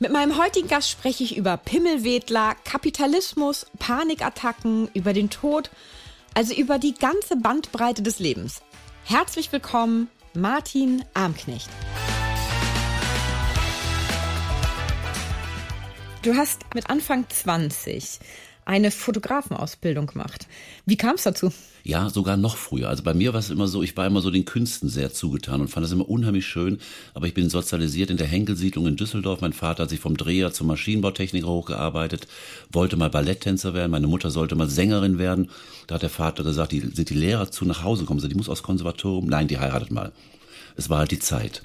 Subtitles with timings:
[0.00, 5.70] Mit meinem heutigen Gast spreche ich über Pimmelwedler, Kapitalismus, Panikattacken, über den Tod,
[6.34, 8.62] also über die ganze Bandbreite des Lebens.
[9.02, 11.68] Herzlich willkommen, Martin Armknecht.
[16.22, 18.20] Du hast mit Anfang 20
[18.68, 20.46] eine Fotografenausbildung gemacht.
[20.84, 21.50] Wie kam es dazu?
[21.84, 22.90] Ja, sogar noch früher.
[22.90, 25.62] Also bei mir war es immer so, ich war immer so den Künsten sehr zugetan
[25.62, 26.78] und fand das immer unheimlich schön.
[27.14, 29.40] Aber ich bin sozialisiert in der Henkelsiedlung in Düsseldorf.
[29.40, 32.28] Mein Vater hat sich vom Dreher zum Maschinenbautechniker hochgearbeitet,
[32.70, 33.90] wollte mal Balletttänzer werden.
[33.90, 35.50] Meine Mutter sollte mal Sängerin werden.
[35.86, 38.20] Da hat der Vater gesagt, die, sind die Lehrer zu nach Hause gekommen.
[38.20, 39.28] Die muss aufs Konservatorium.
[39.28, 40.12] Nein, die heiratet mal.
[40.78, 41.60] Es war halt die Zeit.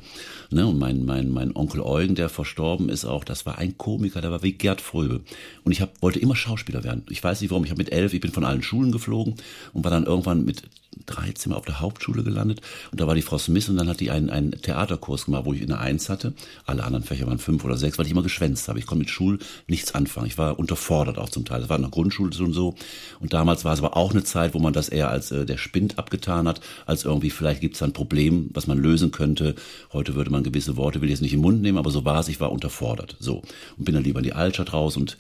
[0.49, 0.65] Ne?
[0.65, 4.31] Und mein, mein, mein Onkel Eugen, der verstorben ist auch, das war ein Komiker, der
[4.31, 5.21] war wie Gerd Fröbe.
[5.63, 7.05] Und ich hab, wollte immer Schauspieler werden.
[7.09, 9.35] Ich weiß nicht warum, ich habe mit elf, ich bin von allen Schulen geflogen
[9.71, 10.63] und war dann irgendwann mit
[11.05, 13.99] 13 Mal auf der Hauptschule gelandet und da war die Frau Smith und dann hat
[13.99, 16.33] die einen, einen Theaterkurs gemacht, wo ich eine Eins hatte.
[16.65, 18.79] Alle anderen Fächer waren fünf oder sechs, weil ich immer geschwänzt habe.
[18.79, 20.27] Ich konnte mit Schul nichts anfangen.
[20.27, 21.61] Ich war unterfordert auch zum Teil.
[21.61, 22.75] Das war in der Grundschule und so.
[23.19, 25.57] Und damals war es aber auch eine Zeit, wo man das eher als äh, der
[25.57, 29.55] Spind abgetan hat, als irgendwie vielleicht gibt es ein Problem, was man lösen könnte.
[29.91, 32.19] Heute würde man gewisse Worte, will ich jetzt nicht im Mund nehmen, aber so war
[32.19, 32.27] es.
[32.27, 33.15] Ich war unterfordert.
[33.19, 33.41] So.
[33.77, 35.17] Und bin dann lieber in die Altstadt raus und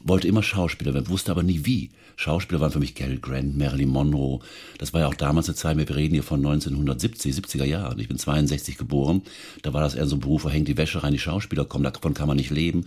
[0.00, 1.90] wollte immer Schauspieler werden, wusste aber nie wie.
[2.16, 4.40] Schauspieler waren für mich Cary Grant, Marilyn Monroe.
[4.78, 7.98] Das war ja auch damals eine Zeit, wir reden hier von 1970, 70er Jahren.
[7.98, 9.22] Ich bin 62 geboren.
[9.62, 11.84] Da war das eher so ein Beruf, wo hängt die Wäsche rein, die Schauspieler kommen,
[11.84, 12.86] davon kann man nicht leben.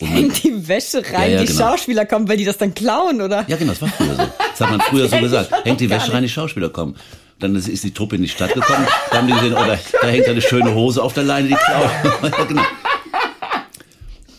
[0.00, 1.70] Und hängt die Wäsche rein, ja, ja, die genau.
[1.70, 3.44] Schauspieler kommen, weil die das dann klauen, oder?
[3.48, 4.22] Ja, genau, das war früher so.
[4.38, 5.52] Das hat man früher so gesagt.
[5.64, 6.96] Hängt die Wäsche rein, die Schauspieler kommen.
[7.38, 10.08] Dann ist die Truppe in die Stadt gekommen, da haben die gesehen, oh, da, da
[10.08, 11.90] hängt eine schöne Hose auf der Leine, die klauen.
[12.22, 12.62] ja, genau.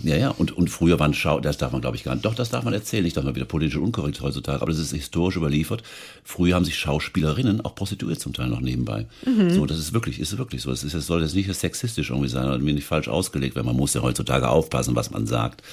[0.06, 2.36] Ja, ja, und, und früher waren Schau, das darf man glaube ich gar nicht, doch,
[2.36, 5.36] das darf man erzählen, ich darf mal wieder politisch unkorrekt heutzutage, aber das ist historisch
[5.36, 5.82] überliefert.
[6.24, 9.08] Früher haben sich Schauspielerinnen auch prostituiert zum Teil noch nebenbei.
[9.26, 9.50] Mhm.
[9.50, 10.72] So, das ist wirklich, ist wirklich so.
[10.72, 13.66] Es ist, es soll jetzt nicht sexistisch irgendwie sein oder mir nicht falsch ausgelegt werden.
[13.66, 15.64] Man muss ja heutzutage aufpassen, was man sagt.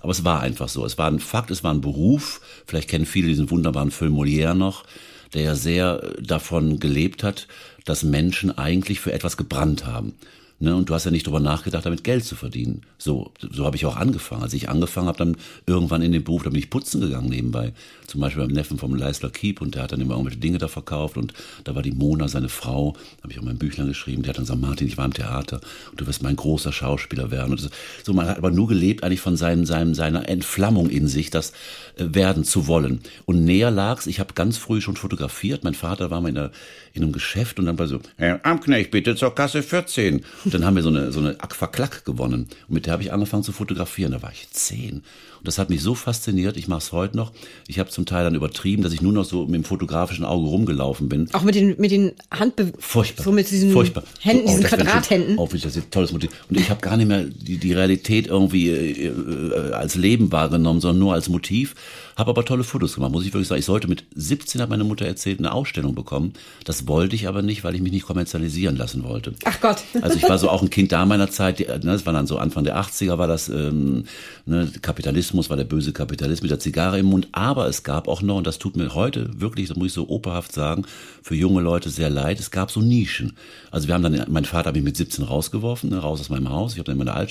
[0.00, 0.84] Aber es war einfach so.
[0.84, 2.40] Es war ein Fakt, es war ein Beruf.
[2.66, 4.84] Vielleicht kennen viele diesen wunderbaren Film Molière noch,
[5.32, 7.46] der ja sehr davon gelebt hat,
[7.84, 10.14] dass Menschen eigentlich für etwas gebrannt haben.
[10.58, 10.74] Ne?
[10.74, 12.82] Und du hast ja nicht drüber nachgedacht, damit Geld zu verdienen.
[12.96, 14.42] So, so habe ich auch angefangen.
[14.42, 15.36] Als ich angefangen habe, dann
[15.66, 17.74] irgendwann in den Beruf, da bin ich putzen gegangen nebenbei.
[18.06, 20.68] Zum Beispiel beim Neffen vom Leisler Keep und der hat dann immer irgendwelche Dinge da
[20.68, 21.34] verkauft und
[21.64, 24.44] da war die Mona, seine Frau, habe ich auch mein Büchlein geschrieben, die hat dann
[24.44, 27.52] gesagt, Martin, ich war im Theater und du wirst mein großer Schauspieler werden.
[27.52, 27.70] Und
[28.04, 31.50] so, man hat aber nur gelebt eigentlich von seinem, seinem, seiner Entflammung in sich, das
[31.96, 33.00] äh, werden zu wollen.
[33.26, 35.64] Und näher lag's, ich habe ganz früh schon fotografiert.
[35.64, 36.50] Mein Vater war mal in, einer,
[36.94, 40.24] in einem Geschäft und dann war so, Herr Amknecht, bitte zur Kasse 14.
[40.46, 42.46] Und dann haben wir so eine, so eine Aquaklack gewonnen.
[42.68, 44.12] Und mit der habe ich angefangen zu fotografieren.
[44.12, 45.02] Da war ich zehn.
[45.38, 46.56] Und das hat mich so fasziniert.
[46.56, 47.32] Ich mache es heute noch.
[47.66, 50.48] Ich habe zum Teil dann übertrieben, dass ich nur noch so mit dem fotografischen Auge
[50.48, 51.28] rumgelaufen bin.
[51.34, 52.80] Auch mit den, mit den Handbewegungen.
[52.80, 53.24] Furchtbar.
[53.24, 54.04] So mit diesen Furchtbar.
[54.20, 55.38] Händen, so, oh, diesen Quadrathänden.
[55.38, 56.30] Auf, das ist tolles Motiv.
[56.48, 60.80] Und ich habe gar nicht mehr die, die Realität irgendwie äh, äh, als Leben wahrgenommen,
[60.80, 61.74] sondern nur als Motiv.
[62.16, 63.58] Habe aber tolle Fotos gemacht, muss ich wirklich sagen.
[63.58, 66.32] Ich sollte mit 17, hat meine Mutter erzählt, eine Ausstellung bekommen.
[66.64, 69.34] Das wollte ich aber nicht, weil ich mich nicht kommerzialisieren lassen wollte.
[69.44, 69.84] Ach Gott.
[70.00, 71.60] Also ich war so auch ein Kind da meiner Zeit.
[71.60, 74.04] Ne, das war dann so Anfang der 80er, war das ähm,
[74.46, 77.28] ne, Kapitalismus, war der böse Kapitalismus mit der Zigarre im Mund.
[77.32, 80.08] Aber es gab auch noch, und das tut mir heute wirklich, das muss ich so
[80.08, 80.86] operhaft sagen,
[81.22, 83.34] für junge Leute sehr leid, es gab so Nischen.
[83.70, 86.48] Also wir haben dann, mein Vater hat mich mit 17 rausgeworfen, ne, raus aus meinem
[86.48, 86.72] Haus.
[86.72, 87.26] Ich habe dann in meiner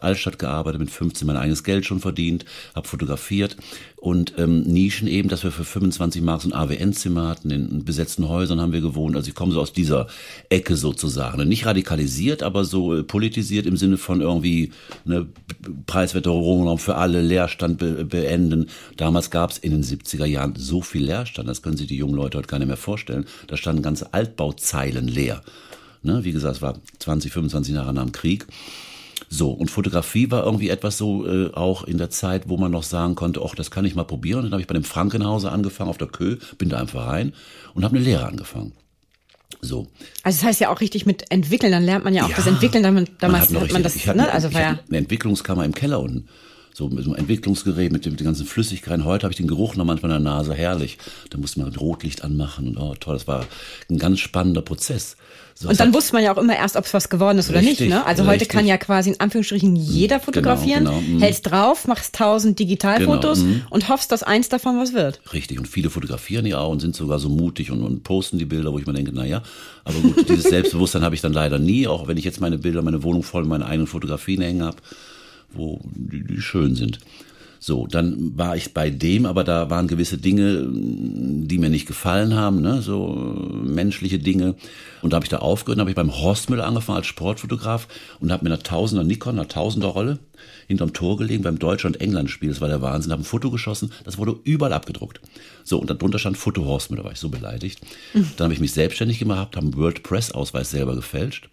[0.00, 3.56] Altstadt gearbeitet, mit 15 mein eigenes Geld schon verdient, habe fotografiert
[4.02, 8.28] und ähm, Nischen eben, dass wir für 25 Mark so ein AWN-Zimmer hatten, in besetzten
[8.28, 9.14] Häusern haben wir gewohnt.
[9.14, 10.08] Also ich komme so aus dieser
[10.48, 11.46] Ecke sozusagen.
[11.46, 14.72] Nicht radikalisiert, aber so äh, politisiert im Sinne von irgendwie
[15.04, 15.28] ne,
[15.86, 18.66] preiswerter Wohnraum für alle, Leerstand be beenden.
[18.96, 22.16] Damals gab es in den 70er Jahren so viel Leerstand, das können sich die jungen
[22.16, 23.24] Leute heute gar nicht mehr vorstellen.
[23.46, 25.42] Da standen ganze Altbauzeilen leer.
[26.02, 28.48] Ne, wie gesagt, es war 20, 25 Jahre nach dem Krieg.
[29.34, 32.82] So, und Fotografie war irgendwie etwas so äh, auch in der Zeit, wo man noch
[32.82, 34.40] sagen konnte, ach, das kann ich mal probieren.
[34.40, 37.32] Und dann habe ich bei dem Frankenhauser angefangen auf der Kö, bin da einfach rein
[37.72, 38.72] und habe eine Lehre angefangen.
[39.62, 39.86] So.
[40.22, 42.46] Also das heißt ja auch richtig mit entwickeln, dann lernt man ja auch ja, das
[42.46, 44.30] Entwickeln, damit, damals man hat, man das, ich ne?
[44.30, 46.28] also war ja eine Entwicklungskammer im Keller unten.
[46.74, 49.04] So mit so einem Entwicklungsgerät, mit, dem, mit den ganzen Flüssigkeiten.
[49.04, 50.98] Heute habe ich den Geruch noch manchmal in der Nase, herrlich.
[51.30, 53.46] Da musste man Rotlicht anmachen und oh toll, das war
[53.90, 55.16] ein ganz spannender Prozess.
[55.54, 57.60] So, und dann wusste man ja auch immer erst, ob es was geworden ist oder
[57.60, 57.90] Richtig, nicht.
[57.90, 58.06] Ne?
[58.06, 58.48] Also heute richtig.
[58.48, 61.20] kann ja quasi in Anführungsstrichen jeder fotografieren, genau, mhm.
[61.20, 63.62] hältst drauf, machst tausend Digitalfotos Genau, mhm.
[63.68, 65.20] und hoffst, dass eins davon was wird.
[65.32, 68.46] Richtig, und viele fotografieren ja auch und sind sogar so mutig und, und posten die
[68.46, 69.42] Bilder, wo ich mir denke, na ja,
[69.84, 72.82] aber gut, dieses Selbstbewusstsein habe ich dann leider nie, auch wenn ich jetzt meine Bilder,
[72.82, 74.78] meine Wohnung voll mit meinen eigenen Fotografien hängen habe,
[75.54, 76.98] wo die, die schön sind.
[77.64, 82.34] So, dann war ich bei dem, aber da waren gewisse Dinge, die mir nicht gefallen
[82.34, 82.82] haben, ne?
[82.82, 84.56] so äh, menschliche Dinge.
[85.00, 87.86] Und da habe ich da aufgehört, habe ich beim Horstmüller angefangen als Sportfotograf
[88.18, 90.18] und habe mit einer Tausender Nikon, einer Tausender Rolle
[90.66, 92.48] hinterm Tor gelegen beim Deutschland-England-Spiel.
[92.48, 93.12] Das war der Wahnsinn.
[93.12, 95.20] Habe ein Foto geschossen, das wurde überall abgedruckt.
[95.62, 97.80] So, und darunter stand Foto Horstmüller, war ich so beleidigt.
[98.12, 101.48] Dann habe ich mich selbstständig gemacht, habe einen World Press-Ausweis selber gefälscht.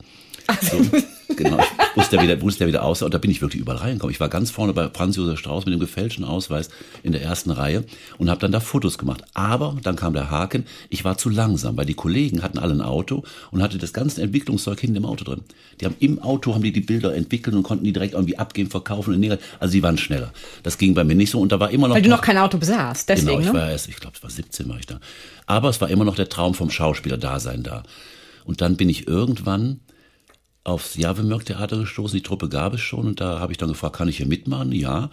[0.61, 3.61] So, genau, ich wusste ja wieder, wusste ja wieder aus und da bin ich wirklich
[3.61, 4.13] überall reingekommen.
[4.13, 6.69] Ich war ganz vorne bei Franz Josef Strauß mit dem gefälschten Ausweis
[7.03, 7.83] in der ersten Reihe
[8.17, 9.23] und habe dann da Fotos gemacht.
[9.33, 12.81] Aber dann kam der Haken, ich war zu langsam, weil die Kollegen hatten alle ein
[12.81, 15.41] Auto und hatte das ganze Entwicklungszeug hinten im Auto drin.
[15.79, 18.69] Die haben im Auto haben die die Bilder entwickelt und konnten die direkt irgendwie abgeben,
[18.69, 19.45] verkaufen und negativ.
[19.59, 20.33] Also sie waren schneller.
[20.63, 22.37] Das ging bei mir nicht so und da war immer noch Weil du noch kein
[22.37, 23.53] Auto besaßt, deswegen, Genau, ich ne?
[23.53, 24.99] war erst, ich glaube, es war 17 war ich da.
[25.45, 27.83] Aber es war immer noch der Traum vom Schauspieler-Dasein da.
[28.45, 29.79] Und dann bin ich irgendwann
[30.63, 34.07] aufs Javemörk-Theater gestoßen, die Truppe gab es schon und da habe ich dann gefragt, kann
[34.07, 34.71] ich hier mitmachen?
[34.71, 35.09] Ja.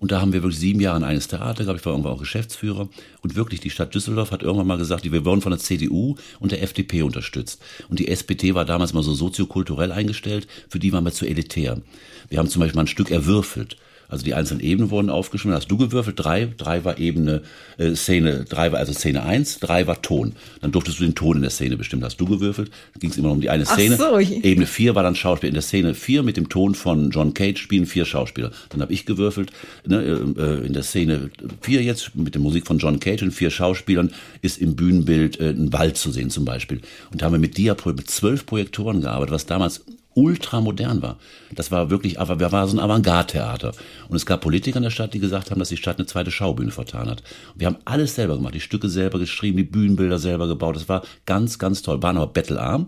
[0.00, 1.80] Und da haben wir wirklich sieben Jahre in eines Theater gehabt.
[1.80, 2.88] Ich war irgendwann auch Geschäftsführer.
[3.22, 6.52] Und wirklich, die Stadt Düsseldorf hat irgendwann mal gesagt, wir wurden von der CDU und
[6.52, 7.62] der FDP unterstützt.
[7.88, 10.46] Und die SPD war damals mal so soziokulturell eingestellt.
[10.68, 11.80] Für die waren wir zu elitär.
[12.28, 13.76] Wir haben zum Beispiel mal ein Stück erwürfelt.
[14.08, 15.54] Also die einzelnen Ebenen wurden aufgeschrieben.
[15.54, 16.18] Hast du gewürfelt?
[16.18, 16.48] Drei.
[16.56, 17.42] Drei war Ebene,
[17.78, 20.32] äh, Szene, drei war also Szene eins, drei war Ton.
[20.60, 22.04] Dann durftest du den Ton in der Szene bestimmen.
[22.04, 22.70] Hast du gewürfelt?
[22.98, 23.96] Ging es immer noch um die eine Ach Szene.
[23.96, 24.18] so.
[24.18, 25.48] Ebene vier war dann Schauspiel.
[25.48, 28.50] In der Szene vier mit dem Ton von John Cage spielen vier Schauspieler.
[28.70, 29.50] Dann habe ich gewürfelt.
[29.86, 31.30] Ne, äh, in der Szene
[31.60, 34.10] vier jetzt mit der Musik von John Cage und vier Schauspielern
[34.42, 36.80] ist im Bühnenbild äh, ein Wald zu sehen zum Beispiel.
[37.10, 41.18] Und da haben wir mit Diapro mit zwölf Projektoren gearbeitet, was damals ultramodern war.
[41.54, 43.72] Das war wirklich, aber wir waren so ein Avantgarde-Theater.
[44.08, 46.30] Und es gab Politiker in der Stadt, die gesagt haben, dass die Stadt eine zweite
[46.30, 47.22] Schaubühne vertan hat.
[47.54, 50.76] Und wir haben alles selber gemacht, die Stücke selber geschrieben, die Bühnenbilder selber gebaut.
[50.76, 52.02] Das war ganz, ganz toll.
[52.02, 52.86] Waren aber bettelarm.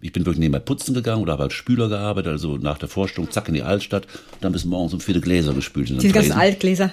[0.00, 3.30] Ich bin wirklich nebenbei putzen gegangen oder habe als Spüler gearbeitet, also nach der Vorstellung
[3.30, 5.88] zack in die Altstadt und dann bis morgens um viele Gläser gespült.
[5.88, 6.32] Diese ganzen.
[6.32, 6.92] Altgläser.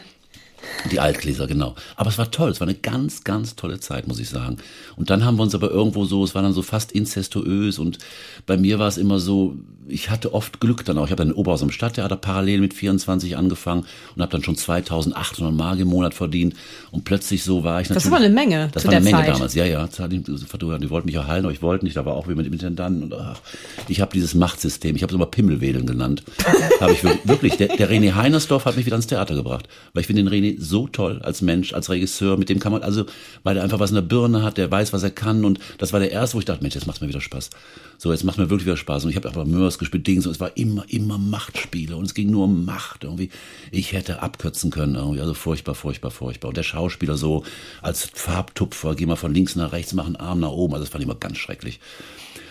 [0.91, 1.75] Die Altgläser, genau.
[1.95, 4.57] Aber es war toll, es war eine ganz, ganz tolle Zeit, muss ich sagen.
[4.95, 7.99] Und dann haben wir uns aber irgendwo so, es war dann so fast incestuös und
[8.45, 9.55] bei mir war es immer so,
[9.87, 11.05] ich hatte oft Glück dann auch.
[11.05, 13.85] Ich habe dann in Oberhaus am Stadttheater parallel mit 24 angefangen
[14.15, 16.55] und habe dann schon 2800 Mark im Monat verdient
[16.91, 18.03] und plötzlich so war ich natürlich.
[18.03, 19.27] Das war eine Menge Das war eine Menge Zeit.
[19.29, 19.87] damals, ja, ja.
[20.07, 23.03] Die, wollten mich erhalten, aber ich wollte nicht, da war auch wie mit dem Intendanten
[23.03, 23.39] und ach,
[23.87, 26.23] ich habe dieses Machtsystem, ich habe es immer Pimmelwedeln genannt.
[26.79, 30.01] habe ich wirklich, wirklich der, der René Heinersdorf hat mich wieder ans Theater gebracht, weil
[30.01, 33.05] ich finde den René so toll als Mensch, als Regisseur, mit dem kann man also,
[33.43, 35.93] weil er einfach was in der Birne hat, der weiß, was er kann und das
[35.93, 37.49] war der erste, wo ich dachte, Mensch, jetzt macht mir wieder Spaß.
[37.97, 40.31] So, jetzt macht mir wirklich wieder Spaß und ich habe aber Mörs gespielt, Dings und
[40.31, 43.29] es war immer, immer Machtspiele und es ging nur um Macht irgendwie.
[43.71, 46.49] Ich hätte abkürzen können irgendwie, also furchtbar, furchtbar, furchtbar.
[46.49, 47.43] Und der Schauspieler so
[47.81, 50.91] als Farbtupfer, geh mal von links nach rechts, mach einen Arm nach oben, also das
[50.91, 51.79] fand ich immer ganz schrecklich.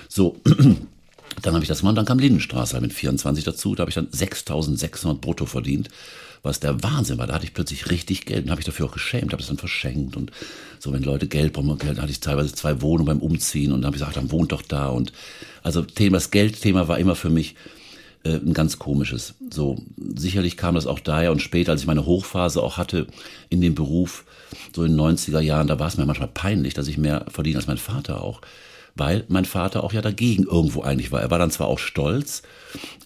[0.08, 0.36] So,
[1.42, 4.08] dann habe ich das gemacht, dann kam Lindenstraße mit 24 dazu, da habe ich dann
[4.08, 5.88] 6.600 brutto verdient,
[6.44, 7.26] was der Wahnsinn war.
[7.26, 9.58] Da hatte ich plötzlich richtig Geld und habe ich dafür auch geschämt, habe es dann
[9.58, 10.30] verschenkt und
[10.78, 13.86] so, wenn Leute Geld brauchen, Geld, hatte ich teilweise zwei Wohnungen beim Umziehen und dann
[13.86, 15.12] habe ich gesagt, dann wohnt doch da und
[15.62, 17.56] also Thema, das Geldthema war immer für mich
[18.24, 19.34] äh, ein ganz komisches.
[19.50, 23.06] So, sicherlich kam das auch daher und später, als ich meine Hochphase auch hatte
[23.48, 24.24] in dem Beruf,
[24.74, 27.56] so in den 90er Jahren, da war es mir manchmal peinlich, dass ich mehr verdiene
[27.56, 28.42] als mein Vater auch.
[28.96, 31.20] Weil mein Vater auch ja dagegen irgendwo eigentlich war.
[31.20, 32.42] Er war dann zwar auch stolz,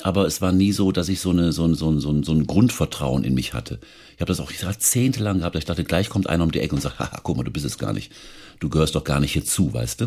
[0.03, 2.47] aber es war nie so, dass ich so, eine, so, ein, so, so, so ein
[2.47, 3.79] Grundvertrauen in mich hatte.
[4.15, 5.57] Ich habe das auch jahrzehntelang gehabt.
[5.57, 7.65] Ich dachte, gleich kommt einer um die Ecke und sagt, haha, guck mal, du bist
[7.65, 8.13] es gar nicht.
[8.61, 10.07] Du gehörst doch gar nicht hierzu, weißt du?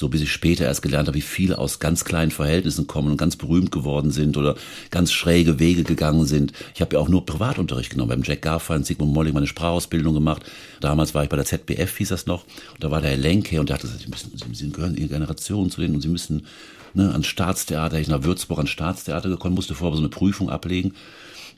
[0.00, 3.16] So bis ich später erst gelernt habe, wie viele aus ganz kleinen Verhältnissen kommen und
[3.16, 4.54] ganz berühmt geworden sind oder
[4.92, 6.52] ganz schräge Wege gegangen sind.
[6.72, 8.10] Ich habe ja auch nur Privatunterricht genommen.
[8.10, 10.44] Beim Jack Garfein, Sigmund Molling meine Sprachausbildung gemacht.
[10.80, 12.44] Damals war ich bei der ZBF, hieß das noch.
[12.74, 15.08] Und da war der Herr Lenke und der hat gesagt, Sie, müssen, Sie gehören Ihre
[15.08, 16.46] Generation zu denen und Sie müssen
[16.94, 17.98] ne, ans Staatstheater.
[17.98, 20.94] Ich nach Würzburg ans Staatstheater gekommen, musste vorher so eine Prüfung ablegen.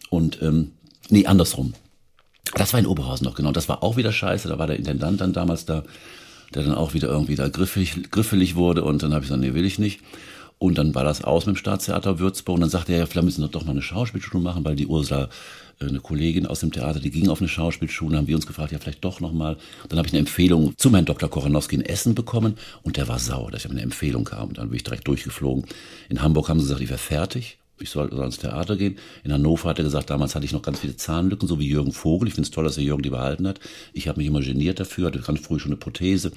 [0.09, 0.71] Und ähm,
[1.11, 1.75] nee, andersrum.
[2.55, 3.53] Das war in Oberhausen noch, genau.
[3.53, 4.49] Das war auch wieder scheiße.
[4.49, 5.85] Da war der Intendant dann damals da,
[6.55, 8.85] der dann auch wieder irgendwie da griffig, griffelig wurde.
[8.85, 10.01] Und dann habe ich gesagt, nee, will ich nicht.
[10.59, 12.57] Und dann war das aus mit dem Staatstheater Würzburg.
[12.57, 14.87] Und dann sagte er, ja, vielleicht müssen wir doch mal eine Schauspielschule machen, weil die
[14.87, 15.31] Ursula,
[15.81, 18.19] äh, eine Kollegin aus dem Theater, die ging auf eine Schauspielschule.
[18.19, 19.57] Haben wir uns gefragt, ja, vielleicht doch noch mal.
[19.89, 21.31] Dann habe ich eine Empfehlung zum Herrn Dr.
[21.31, 22.57] Kochanowski in Essen bekommen.
[22.83, 24.53] Und der war sauer, dass ich eine Empfehlung kam.
[24.53, 25.65] Dann bin ich direkt durchgeflogen.
[26.11, 27.59] In Hamburg haben sie gesagt, ich wäre fertig.
[27.81, 28.97] Ich soll ans Theater gehen.
[29.25, 31.93] In Hannover hat er gesagt, damals hatte ich noch ganz viele Zahnlücken, so wie Jürgen
[31.93, 32.29] Vogel.
[32.29, 33.61] Ich finde es toll, dass er Jürgen die behalten hat.
[33.93, 36.33] Ich habe mich immer geniert dafür, hatte ganz früh schon eine Prothese.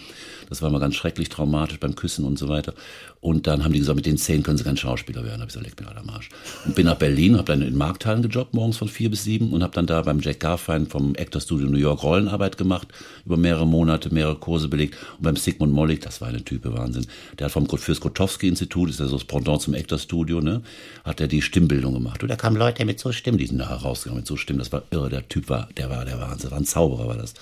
[0.50, 2.74] Das war mal ganz schrecklich traumatisch beim Küssen und so weiter.
[3.22, 5.38] Und dann haben die gesagt, mit den Zähnen können sie kein Schauspieler werden.
[5.38, 6.30] Da habe ich gesagt, leck mir alle am Arsch.
[6.66, 9.64] Und bin nach Berlin, habe dann in Markthallen gejobbt, morgens von vier bis sieben und
[9.64, 12.90] habe dann da beim Jack Garfein vom Actor Studio New York Rollenarbeit gemacht,
[13.26, 14.98] über mehrere Monate, mehrere Kurse belegt.
[15.18, 17.06] Und beim Sigmund Mollig, das war eine Type Wahnsinn.
[17.40, 20.62] Der hat vom fürs Grotowski-Institut, ist ja so das Pendant zum Actor Studio, ne,
[21.06, 22.24] hat er die Stimmbildung gemacht.
[22.24, 24.60] Und da kamen Leute mit so Stimmen, die sind da herausgegangen mit so Stimmen.
[24.60, 25.10] Das war irre.
[25.10, 26.52] Der Typ war, der war der Wahnsinn.
[26.52, 27.34] War ein Zauberer, war das.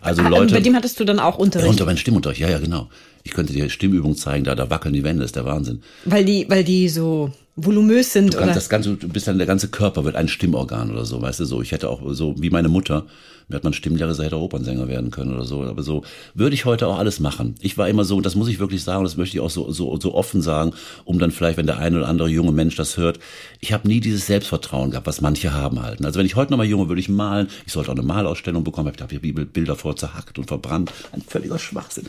[0.00, 0.54] Also Ah, Leute.
[0.54, 1.66] Bei dem hattest du dann auch Unterricht.
[1.66, 2.88] Ja, unter meinem Stimmunterricht, ja, ja, genau.
[3.24, 5.82] Ich könnte dir Stimmübungen zeigen, da, da wackeln die Wände, das ist der Wahnsinn.
[6.04, 8.52] Weil die, weil die so volumös sind, Du oder?
[8.52, 11.44] das ganze, du bist dann, der ganze Körper wird ein Stimmorgan oder so, weißt du,
[11.44, 11.62] so.
[11.62, 13.06] Ich hätte auch so, wie meine Mutter,
[13.48, 16.02] mir hat man Stimmlehrer, sie hätte Opernsänger werden können oder so, aber so
[16.34, 17.54] würde ich heute auch alles machen.
[17.60, 19.70] Ich war immer so, und das muss ich wirklich sagen, das möchte ich auch so,
[19.70, 20.72] so, so offen sagen,
[21.04, 23.20] um dann vielleicht, wenn der eine oder andere junge Mensch das hört,
[23.60, 26.04] ich habe nie dieses Selbstvertrauen gehabt, was manche haben halten.
[26.04, 28.64] Also wenn ich heute noch mal junge, würde ich malen, ich sollte auch eine Malausstellung
[28.64, 32.06] bekommen, ich habe hier Bilder vor zerhackt und verbrannt, ein völliger Schwachsinn.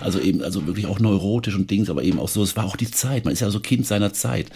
[0.00, 2.76] Also eben, also wirklich auch neurotisch und Dings, aber eben auch so, es war auch
[2.76, 4.46] die Zeit, man ist ja so Kind seiner Zeit.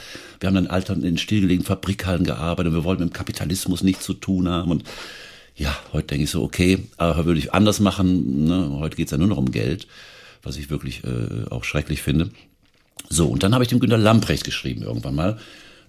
[0.41, 4.15] Wir haben dann Alter in stillgelegten Fabrikhallen gearbeitet, wir wollten mit dem Kapitalismus nichts zu
[4.15, 4.83] tun haben und
[5.57, 8.45] ja, heute denke ich so, okay, aber würde ich anders machen.
[8.45, 8.77] Ne?
[8.79, 9.87] Heute geht's ja nur noch um Geld,
[10.43, 12.31] was ich wirklich äh, auch schrecklich finde.
[13.09, 15.39] So, und dann habe ich dem Günter Lamprecht geschrieben irgendwann mal.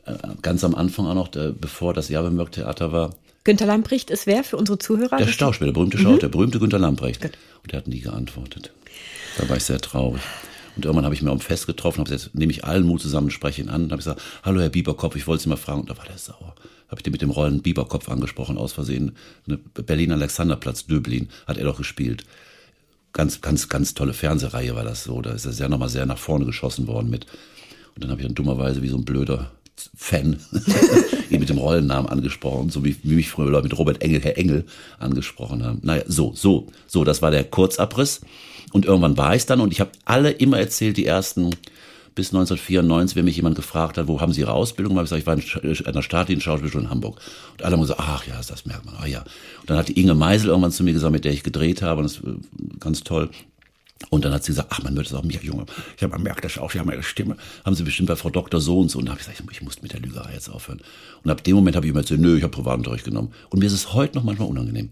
[0.06, 3.16] Äh, ganz am Anfang auch noch, der, bevor das Jahrbemerk Theater war.
[3.44, 5.18] Günter Lamprecht ist wer für unsere Zuhörer?
[5.18, 7.22] Der Schauspieler, der berühmte Schauspieler, der berühmte Günter Lamprecht.
[7.22, 7.32] Gut.
[7.64, 8.72] Und der hat nie geantwortet.
[9.38, 10.22] Da war ich sehr traurig.
[10.76, 13.32] Und irgendwann habe ich mir am Fest getroffen, habe jetzt nehme ich allen Mut zusammen,
[13.32, 15.82] spreche ihn an und habe gesagt, hallo Herr Bieberkopf, ich wollte Sie mal fragen.
[15.82, 16.54] Und da war der sauer.
[16.96, 19.18] Habe ich den mit dem Rollen Bieberkopf angesprochen, aus Versehen.
[19.46, 22.24] Ne, Berlin Alexanderplatz, Döblin, hat er doch gespielt.
[23.12, 25.22] Ganz, ganz, ganz tolle Fernsehreihe war das so.
[25.22, 27.26] Da ist er sehr nochmal sehr nach vorne geschossen worden mit.
[27.96, 29.52] Und dann habe ich dann dummerweise wie so ein blöder
[29.94, 30.40] Fan
[31.30, 34.38] ihn mit dem Rollennamen angesprochen, so wie, wie mich früher Leute mit Robert Engel, Herr
[34.38, 34.64] Engel
[34.98, 35.80] angesprochen haben.
[35.84, 38.22] Naja, so, so, so, das war der Kurzabriss.
[38.72, 41.50] Und irgendwann war ich dann und ich habe alle immer erzählt, die ersten
[42.16, 44.96] bis 1994, wenn mich jemand gefragt hat, wo haben Sie Ihre Ausbildung?
[44.98, 47.20] Habe ich gesagt, ich war in Sch- einer staatlichen Schauspielschule in Hamburg.
[47.54, 49.20] Und alle haben gesagt, ach ja, das merkt man, ah ja.
[49.62, 52.02] Und dann hat die Inge Meisel irgendwann zu mir gesagt, mit der ich gedreht habe,
[52.02, 52.38] und das äh,
[52.80, 53.30] ganz toll.
[54.10, 55.66] Und dann hat sie gesagt, ach, man wird es auch mir, Junge.
[55.98, 57.38] Ich habe merkt das auch, haben ja ihre Stimme.
[57.64, 59.00] Haben Sie bestimmt bei Frau Doktor so und so.
[59.00, 60.82] Und habe ich gesagt, ich, ich muss mit der Lügerei jetzt aufhören.
[61.24, 63.32] Und ab dem Moment habe ich immer erzählt, nö, ich habe Privatunterricht genommen.
[63.50, 64.90] Und mir ist es heute noch manchmal unangenehm.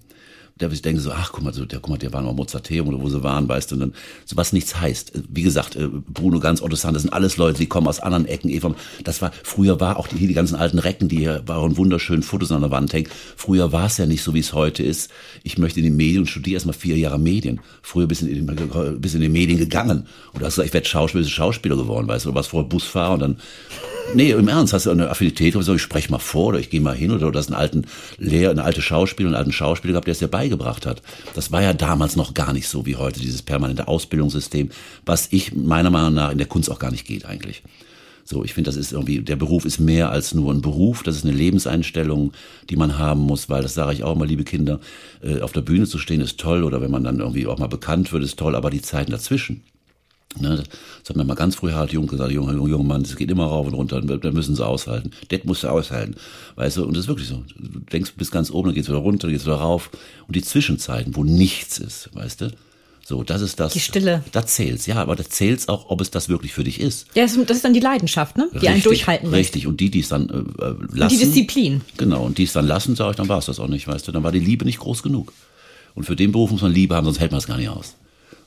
[0.58, 2.88] Da ich denke so, ach guck mal, so, der, guck mal, der waren mal Mozarteum
[2.88, 3.94] oder wo sie waren, weißt du, und dann,
[4.26, 5.12] so was nichts heißt.
[5.30, 8.28] Wie gesagt, äh, Bruno Ganz, Otto Sand, das sind alles Leute, die kommen aus anderen
[8.28, 8.50] Ecken.
[8.50, 11.76] Eva, das war, früher war auch die, hier die ganzen alten Recken, die hier waren
[11.76, 13.10] wunderschönen Fotos an der Wand hängen.
[13.36, 15.10] Früher war es ja nicht so, wie es heute ist.
[15.42, 17.60] Ich möchte in die Medien und studiere erstmal vier Jahre Medien.
[17.82, 20.08] Früher bist du in, in die Medien gegangen.
[20.34, 23.16] Und du hast gesagt, ich werde Schauspieler, Schauspieler geworden, weißt du, du warst vorher Busfahrer
[23.16, 23.38] und dann
[24.16, 26.70] Nee, im Ernst, hast du eine Affinität oder so, ich spreche mal vor oder ich
[26.70, 27.86] gehe mal hin oder du hast einen alten
[28.18, 31.02] Lehr, eine alte Schauspieler, einen alten Schauspieler gehabt, der es dir beigebracht hat.
[31.34, 34.70] Das war ja damals noch gar nicht so wie heute, dieses permanente Ausbildungssystem,
[35.06, 37.64] was ich meiner Meinung nach in der Kunst auch gar nicht geht eigentlich.
[38.26, 41.18] So, ich finde, das ist irgendwie, der Beruf ist mehr als nur ein Beruf, das
[41.18, 42.32] ist eine Lebenseinstellung,
[42.70, 44.80] die man haben muss, weil das sage ich auch mal, liebe Kinder,
[45.22, 47.68] äh, auf der Bühne zu stehen ist toll oder wenn man dann irgendwie auch mal
[47.68, 49.62] bekannt wird, ist toll, aber die Zeiten dazwischen,
[50.40, 53.30] Ne, das hat mir mal ganz früh Harald Jung gesagt, junger junge Mann, das geht
[53.30, 55.12] immer rauf und runter, da müssen sie aushalten.
[55.30, 56.16] Das musst du aushalten.
[56.56, 57.44] Weißt du, und das ist wirklich so.
[57.58, 59.90] Du denkst bis ganz oben, dann geht's wieder runter, dann geht's wieder rauf.
[60.28, 62.52] Und die Zwischenzeiten, wo nichts ist, weißt du?
[63.06, 63.74] So, das ist das.
[63.74, 64.24] Die Stille.
[64.32, 67.08] Da zählt's, ja, aber da zählt's auch, ob es das wirklich für dich ist.
[67.16, 68.48] Ja, das ist- dann die Leidenschaft, ne?
[68.54, 69.40] Die einen Richtig, durchhalten lässt.
[69.40, 71.02] Richtig, und die, die es dann äh, äh, lassen.
[71.02, 71.82] Und die Disziplin.
[71.98, 74.08] Genau, und die es dann lassen, sage ich, dann war es das auch nicht, weißt
[74.08, 74.14] du.
[74.14, 75.34] Dann war die Liebe nicht groß genug.
[75.96, 77.96] Und für den Beruf muss man Liebe haben, sonst hält man es gar nicht aus.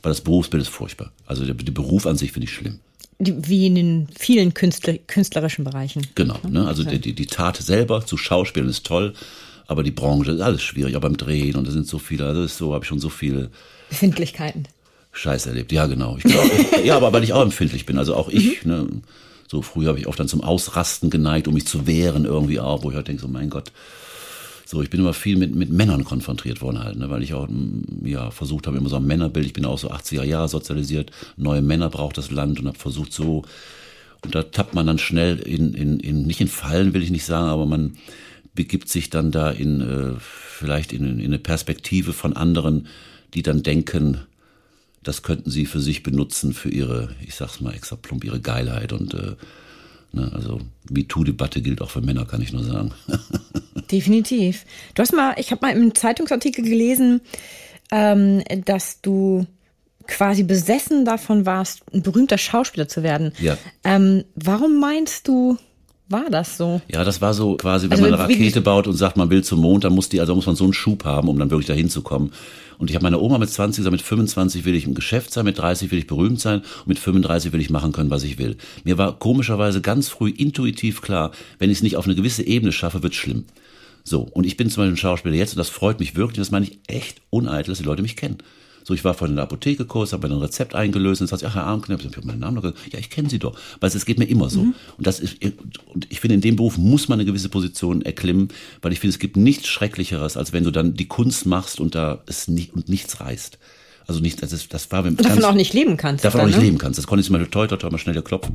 [0.03, 1.13] Weil das Berufsbild ist furchtbar.
[1.27, 2.81] Also der, der Beruf an sich finde ich schlimm.
[3.19, 6.07] Wie in den vielen Künstler, künstlerischen Bereichen.
[6.15, 6.67] Genau, ne?
[6.67, 9.15] also die, die, die Tat selber zu Schauspielen ist toll,
[9.67, 12.43] aber die Branche ist alles schwierig, auch beim Drehen und da sind so viele, also
[12.43, 13.51] das ist so, habe ich schon so viele
[13.89, 14.69] Befindlichkeiten.
[15.13, 15.73] Scheiß erlebt.
[15.73, 16.19] Ja, genau.
[16.19, 16.45] Ich glaub,
[16.85, 18.87] ja, aber weil ich auch empfindlich bin, also auch ich, ne?
[19.49, 22.83] so früher habe ich oft dann zum Ausrasten geneigt, um mich zu wehren irgendwie auch,
[22.83, 23.73] wo ich halt denke, so mein Gott,
[24.69, 27.47] so, ich bin immer viel mit, mit Männern konfrontiert worden halt, ne, weil ich auch,
[27.49, 31.13] mm, ja, versucht habe, immer so ein Männerbild, ich bin auch so 80er Jahre sozialisiert,
[31.37, 33.45] neue Männer braucht das Land und habe versucht so,
[34.23, 37.25] und da tappt man dann schnell in, in, in, nicht in Fallen will ich nicht
[37.25, 37.97] sagen, aber man
[38.57, 42.89] begibt sich dann da in, äh, vielleicht in, in eine Perspektive von anderen,
[43.35, 44.19] die dann denken,
[45.05, 48.93] das könnten sie für sich benutzen, für ihre, ich sag's mal extra plump, ihre Geilheit
[48.93, 49.37] und, äh,
[50.19, 52.93] also MeToo-Debatte gilt auch für Männer, kann ich nur sagen.
[53.91, 54.65] Definitiv.
[54.95, 57.21] Du hast mal, ich habe mal im Zeitungsartikel gelesen,
[57.91, 59.47] ähm, dass du
[60.07, 63.33] quasi besessen davon warst, ein berühmter Schauspieler zu werden.
[63.41, 63.57] Ja.
[63.85, 65.59] Ähm, warum meinst du,
[66.09, 66.81] war das so?
[66.89, 69.43] Ja, das war so quasi, wenn Also man eine Rakete baut und sagt, man will
[69.43, 71.67] zum Mond, dann muss die, also muss man so einen Schub haben, um dann wirklich
[71.67, 72.33] dahin zu kommen.
[72.79, 75.45] Und ich habe meine Oma mit 20 gesagt, mit 25 will ich im Geschäft sein,
[75.45, 78.39] mit 30 will ich berühmt sein und mit 35 will ich machen können, was ich
[78.39, 78.57] will.
[78.85, 82.73] Mir war komischerweise ganz früh intuitiv klar, wenn ich es nicht auf eine gewisse Ebene
[82.73, 83.45] schaffe, wird's schlimm.
[84.05, 86.53] So, und ich bin zum Beispiel ein Schauspieler jetzt und das freut mich wirklich, das
[86.53, 88.39] meine ich echt uneitel, dass die Leute mich kennen.
[88.87, 91.43] So, ich war vorhin in der Apotheke kurz, habe mir ein Rezept eingelöst und sagt,
[91.43, 92.79] ach, Herr Armknepp, ich habe meinen Namen noch gesagt.
[92.93, 93.59] Ja, ich kenne Sie doch.
[93.81, 94.61] Weil es geht mir immer so.
[94.61, 95.39] Und das ist,
[95.93, 98.47] und ich finde, in dem Beruf muss man eine gewisse Position erklimmen,
[98.83, 101.97] weil ich finde, es gibt nichts Schrecklicheres, als wenn du dann die Kunst machst und
[101.97, 103.59] da es nicht, und nichts reißt.
[104.07, 106.25] Also nicht, das, ist, das war wenn Und davon auch nicht leben kannst.
[106.25, 106.67] davon auch dann, nicht ne?
[106.67, 106.97] leben kannst.
[106.97, 108.55] Das konnte ich mal toi, toi, toi, mal schnell klopfen.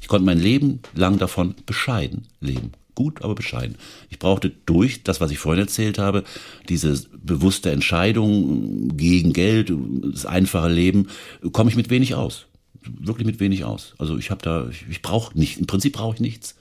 [0.00, 2.72] Ich konnte mein Leben lang davon bescheiden leben.
[2.98, 3.76] Gut, aber bescheiden.
[4.10, 6.24] Ich brauchte durch das, was ich vorhin erzählt habe,
[6.68, 9.72] diese bewusste Entscheidung gegen Geld,
[10.12, 11.06] das einfache Leben,
[11.52, 12.46] komme ich mit wenig aus.
[12.82, 13.94] Wirklich mit wenig aus.
[13.98, 16.56] Also ich habe da, ich, ich brauche nicht, im Prinzip brauche ich nichts.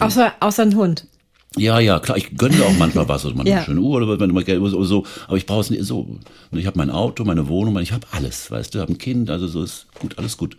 [0.00, 1.06] Außer, außer ein Hund.
[1.56, 3.56] Ja, ja, klar, ich gönne auch manchmal was, oder mal Ja.
[3.56, 6.18] eine schöne Uhr oder mal Geld oder so, aber ich brauche es nicht so.
[6.52, 9.46] Ich habe mein Auto, meine Wohnung, ich habe alles, weißt du, habe ein Kind, also
[9.46, 10.58] so ist gut, alles gut.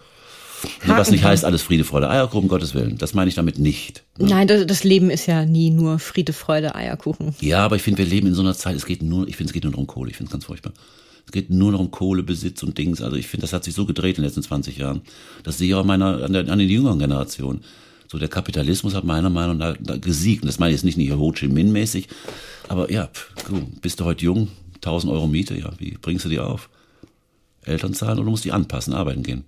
[0.81, 1.31] Also, was nicht Haken.
[1.31, 2.97] heißt, alles Friede, Freude, Eierkuchen, um Gottes Willen.
[2.97, 4.03] Das meine ich damit nicht.
[4.17, 7.35] Nein, das, das Leben ist ja nie nur Friede, Freude, Eierkuchen.
[7.41, 9.49] Ja, aber ich finde, wir leben in so einer Zeit, es geht nur, ich finde,
[9.49, 10.11] es geht nur noch um Kohle.
[10.11, 10.73] Ich finde es ganz furchtbar.
[11.25, 13.01] Es geht nur noch um Kohle, Besitz und Dings.
[13.01, 15.01] Also ich finde, das hat sich so gedreht in den letzten 20 Jahren.
[15.43, 17.61] Das sehe ich auch meiner, an, der, an den jüngeren Generationen.
[18.11, 20.43] So, der Kapitalismus hat meiner Meinung nach gesiegt.
[20.43, 22.07] Und das meine ich jetzt nicht nicht Ho Chi Minh mäßig.
[22.67, 24.49] Aber ja, pff, du, bist du heute jung?
[24.75, 26.69] 1000 Euro Miete, ja, wie bringst du die auf?
[27.63, 29.45] Eltern zahlen oder musst die anpassen, arbeiten gehen?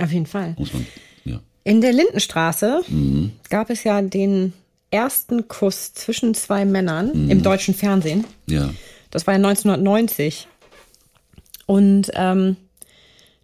[0.00, 0.54] Auf jeden Fall.
[0.58, 0.86] Man,
[1.24, 1.40] ja.
[1.64, 3.32] In der Lindenstraße Mhm.
[3.50, 4.52] gab es ja den
[4.90, 7.30] ersten Kuss zwischen zwei Männern Mhm.
[7.30, 8.24] im deutschen Fernsehen.
[8.46, 8.70] Ja.
[9.10, 10.46] Das war ja 1990.
[11.66, 12.56] Und ähm,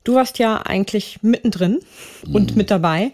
[0.04, 1.80] du warst ja eigentlich mittendrin
[2.26, 2.34] Mhm.
[2.34, 3.12] und mit dabei.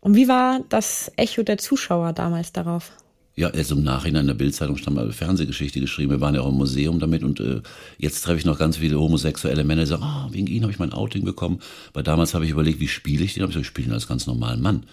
[0.00, 2.92] Und wie war das Echo der Zuschauer damals darauf?
[3.36, 6.12] Ja, also im Nachhinein in der Bildzeitung stand mal Fernsehgeschichte geschrieben.
[6.12, 7.62] Wir waren ja auch im Museum damit und äh,
[7.98, 10.78] jetzt treffe ich noch ganz viele homosexuelle Männer, die sagen, ah, wegen ihnen habe ich
[10.78, 11.58] mein Outing bekommen.
[11.92, 13.42] Weil damals habe ich überlegt, wie spiele ich den?
[13.42, 14.84] Hab ich gesagt, ich spiele ihn als ganz normalen Mann.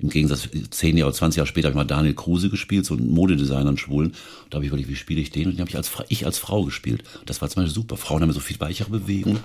[0.00, 3.08] Im Gegensatz, zehn Jahre, 20 Jahre später habe ich mal Daniel Kruse gespielt, so ein
[3.08, 4.10] Modedesigner, einen Schwulen.
[4.10, 4.16] Und
[4.50, 5.46] da habe ich überlegt, wie spiele ich den?
[5.46, 7.02] Und den habe ich als, ich als Frau gespielt.
[7.26, 7.96] Das war zum Beispiel super.
[7.96, 9.40] Frauen haben so viel weichere Bewegungen.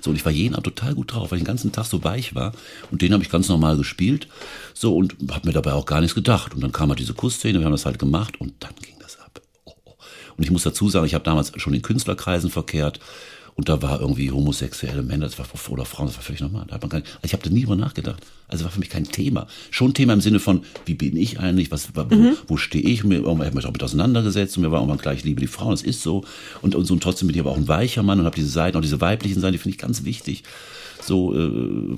[0.00, 2.04] So, und ich war jeden Abend total gut drauf, weil ich den ganzen Tag so
[2.04, 2.52] weich war.
[2.92, 4.28] Und den habe ich ganz normal gespielt.
[4.72, 6.54] So, und habe mir dabei auch gar nichts gedacht.
[6.54, 9.18] Und dann kam halt diese Kussszene, wir haben das halt gemacht und dann ging das
[9.18, 9.40] ab.
[9.64, 9.94] Oh, oh.
[10.36, 13.00] Und ich muss dazu sagen, ich habe damals schon in Künstlerkreisen verkehrt.
[13.54, 16.64] Und da war irgendwie homosexuelle Männer, das war, oder Frauen, das war völlig normal.
[16.68, 18.22] Da hat man gar nicht, also ich habe da nie drüber nachgedacht.
[18.48, 19.46] Also war für mich kein Thema.
[19.70, 22.06] Schon Thema im Sinne von, wie bin ich eigentlich, was, wo,
[22.48, 23.04] wo stehe ich?
[23.04, 25.40] Mir, irgendwann habe ich mich auch mit auseinandergesetzt und mir war irgendwann klar, ich liebe
[25.40, 26.24] die Frauen, das ist so.
[26.62, 28.48] Und, und so und trotzdem bin ich aber auch ein weicher Mann und habe diese
[28.48, 30.44] Seiten, auch diese weiblichen Seiten, die finde ich ganz wichtig.
[31.02, 31.48] So, äh,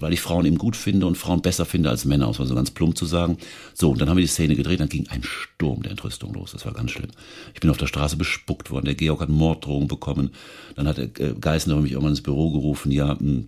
[0.00, 2.46] weil ich Frauen eben gut finde und Frauen besser finde als Männer, um es mal
[2.46, 3.38] so ganz plump zu sagen.
[3.74, 6.52] So, und dann haben wir die Szene gedreht, dann ging ein Sturm der Entrüstung los.
[6.52, 7.10] Das war ganz schlimm.
[7.52, 8.86] Ich bin auf der Straße bespuckt worden.
[8.86, 10.30] Der Georg hat Morddrohungen bekommen.
[10.74, 12.90] Dann hat der äh, Geißner mich irgendwann ins Büro gerufen.
[12.90, 13.44] Ja, mh,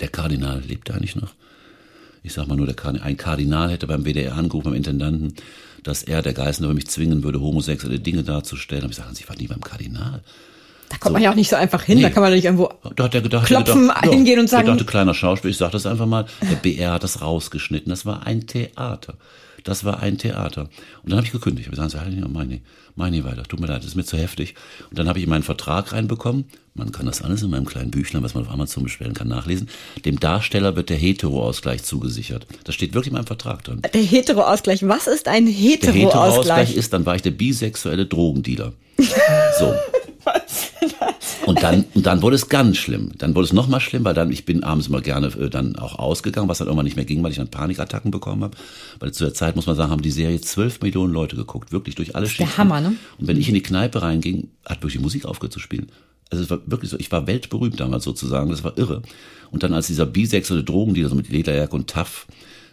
[0.00, 1.34] der Kardinal lebt da nicht noch.
[2.22, 5.34] Ich sag mal nur, der Kardinal, ein Kardinal hätte beim WDR angerufen, beim Intendanten,
[5.82, 8.84] dass er, der Geißner, mich zwingen würde, homosexuelle Dinge darzustellen.
[8.84, 10.22] Hab ich gesagt, ich war nie beim Kardinal.
[10.90, 12.12] Da kommt man ja auch nicht so einfach hin, da Nee.
[12.14, 12.68] kann man doch nicht irgendwo.
[12.96, 15.56] Da hat er gedacht, Klopfen, gedacht, ja, hingehen und sagen- Der dachte, kleiner Schauspieler, ich
[15.56, 17.88] sag das einfach mal, der BR hat das rausgeschnitten.
[17.88, 19.14] Das war ein Theater.
[19.64, 20.62] Das war ein Theater.
[21.02, 21.68] Und dann habe ich gekündigt.
[21.70, 22.10] Ich habe gesagt,
[22.96, 23.42] mach nicht weiter.
[23.44, 24.54] Tut mir leid, das ist mir zu heftig.
[24.88, 26.46] Und dann habe ich meinen Vertrag reinbekommen.
[26.74, 29.68] Man kann das alles in meinem kleinen Büchlein, was man auf Amazon bestellen kann, nachlesen.
[30.04, 32.46] Dem Darsteller wird der Hetero-Ausgleich zugesichert.
[32.64, 33.82] Das steht wirklich in meinem Vertrag drin.
[33.92, 34.86] Der Hetero-Ausgleich.
[34.88, 36.74] Was ist ein Der Hetero-Ausgleich Hetero-Ausgleich?
[36.76, 38.72] ist, dann war ich der bisexuelle Drogendealer.
[39.58, 39.74] So.
[41.46, 43.12] Und dann, und dann wurde es ganz schlimm.
[43.18, 45.76] Dann wurde es noch mal schlimm, weil dann, ich bin abends immer gerne äh, dann
[45.76, 48.56] auch ausgegangen, was dann irgendwann nicht mehr ging, weil ich dann Panikattacken bekommen habe.
[48.98, 51.72] Weil zu der Zeit, muss man sagen, haben die Serie zwölf Millionen Leute geguckt.
[51.72, 52.56] Wirklich durch alle der Schichten.
[52.56, 52.94] Hammer, ne?
[53.18, 55.90] Und wenn ich in die Kneipe reinging, hat wirklich die Musik aufgehört zu spielen.
[56.30, 59.02] Also es war wirklich so, ich war weltberühmt damals sozusagen, das war irre.
[59.50, 62.26] Und dann als dieser bisexuelle Drogendealer, so mit Lederjacke und Taff,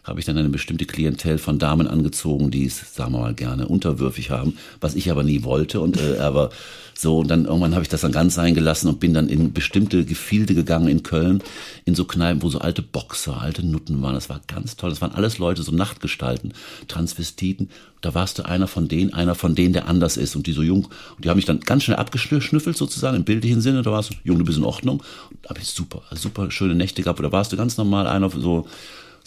[0.08, 3.67] habe ich dann eine bestimmte Klientel von Damen angezogen, die es, sagen wir mal, gerne
[3.67, 5.82] unterwürfig haben, was ich aber nie wollte.
[5.82, 6.50] Und äh, aber
[6.98, 10.04] so, und dann irgendwann habe ich das dann ganz eingelassen und bin dann in bestimmte
[10.04, 11.43] Gefilde gegangen in Köln,
[11.86, 14.15] in so Kneipen, wo so alte Boxer, alte Nutten waren.
[14.15, 14.89] Das war ganz toll.
[14.89, 16.54] Das waren alles Leute, so Nachtgestalten,
[16.88, 17.70] Transvestiten.
[18.02, 20.63] Da warst du einer von denen, einer von denen, der anders ist und die so
[20.63, 20.86] jung.
[21.15, 23.84] Und die haben mich dann ganz schnell abgeschnüffelt sozusagen im bildlichen Sinne.
[23.84, 25.04] Da warst du, Junge, du bist in Ordnung.
[25.30, 27.20] Und habe ich super, super schöne Nächte gehabt.
[27.20, 28.65] Da warst du ganz normal einer so,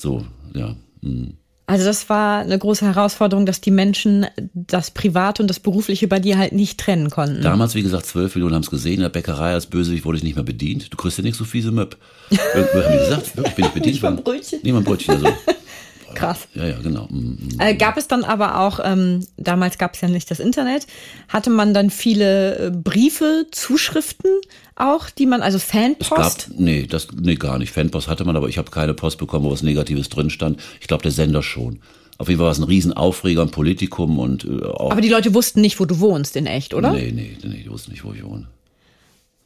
[0.01, 0.75] so, ja.
[1.03, 1.35] mm.
[1.67, 6.19] Also das war eine große Herausforderung, dass die Menschen das Private und das Berufliche bei
[6.19, 7.43] dir halt nicht trennen konnten.
[7.43, 8.95] Damals, wie gesagt, zwölf Millionen haben es gesehen.
[8.95, 10.93] In der Bäckerei als Bösewicht wurde ich nicht mehr bedient.
[10.93, 11.97] Du kriegst ja nichts so fiese Möb.
[12.29, 14.25] Wir haben die gesagt, wirklich bin ich bedient Nicht mal ein worden.
[14.25, 14.59] Brötchen?
[14.65, 15.15] Nicht mal ein Brötchen.
[15.15, 15.27] Also.
[16.15, 16.49] Krass.
[16.55, 17.07] Ja, ja, genau.
[17.11, 17.61] Mm, mm.
[17.61, 20.87] Äh, gab es dann aber auch, ähm, damals gab es ja nicht das Internet,
[21.29, 24.31] hatte man dann viele äh, Briefe, Zuschriften
[24.77, 26.49] auch, die man, also Es Fanpost?
[26.49, 27.73] gab, nee, das, nee, gar nicht.
[27.73, 30.61] Fanpost hatte man, aber ich habe keine Post bekommen, wo was Negatives drin stand.
[30.81, 31.81] Ich glaube, der Sender schon.
[32.19, 34.91] Auf jeden Fall war es ein Riesenaufreger, ein Politikum und äh, auch.
[34.91, 36.93] aber die Leute wussten nicht, wo du wohnst in echt, oder?
[36.93, 38.47] Nee, nee, nee, die wussten nicht, wo ich wohne.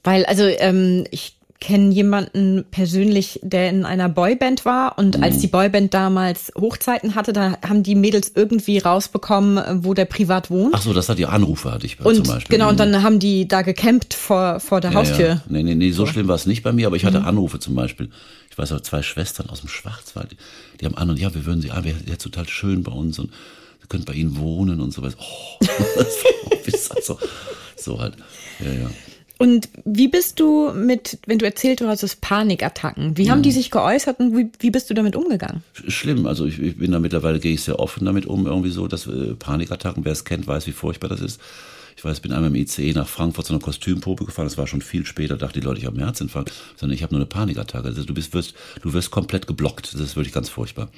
[0.02, 5.22] Weil, also, ähm, ich kenne jemanden persönlich, der in einer Boyband war und Mhm.
[5.24, 10.50] als die Boyband damals Hochzeiten hatte, da haben die Mädels irgendwie rausbekommen, wo der privat
[10.50, 10.74] wohnt.
[10.76, 12.56] Ach so, das hat die Anrufe hatte ich und zum Beispiel.
[12.58, 15.26] genau, und dann haben die da gecampt vor, vor der Ja, Haustür.
[15.28, 15.42] Ja.
[15.48, 17.26] Nee, nee, nee, so schlimm war es nicht bei mir, aber ich hatte Mhm.
[17.26, 18.10] Anrufe zum Beispiel.
[18.50, 20.36] Ich weiß auch, zwei Schwestern aus dem Schwarzwald, die,
[20.80, 23.18] die haben an und ja, wir würden sie, ah, wäre jetzt total schön bei uns
[23.18, 23.30] und
[23.80, 25.16] ihr könnt bei ihnen wohnen und so was.
[25.18, 25.64] Oh,
[26.66, 27.18] das war so,
[27.76, 28.14] so halt.
[28.60, 28.90] Ja, ja.
[29.36, 33.70] Und wie bist du mit, wenn du erzählt du hattest Panikattacken, wie haben die sich
[33.70, 35.62] geäußert und wie, wie bist du damit umgegangen?
[35.76, 38.70] Sch- Schlimm, also ich, ich bin da mittlerweile, gehe ich sehr offen damit um, irgendwie
[38.70, 41.40] so, dass äh, Panikattacken, wer es kennt, weiß, wie furchtbar das ist.
[41.96, 44.82] Ich weiß, bin einmal im ICE nach Frankfurt zu einer Kostümprobe gefahren, das war schon
[44.82, 47.86] viel später, dachte die Leute, ich habe einen Herzinfarkt, sondern ich habe nur eine Panikattacke.
[47.88, 50.88] Also du bist, wirst, du wirst komplett geblockt, das ist wirklich ganz furchtbar.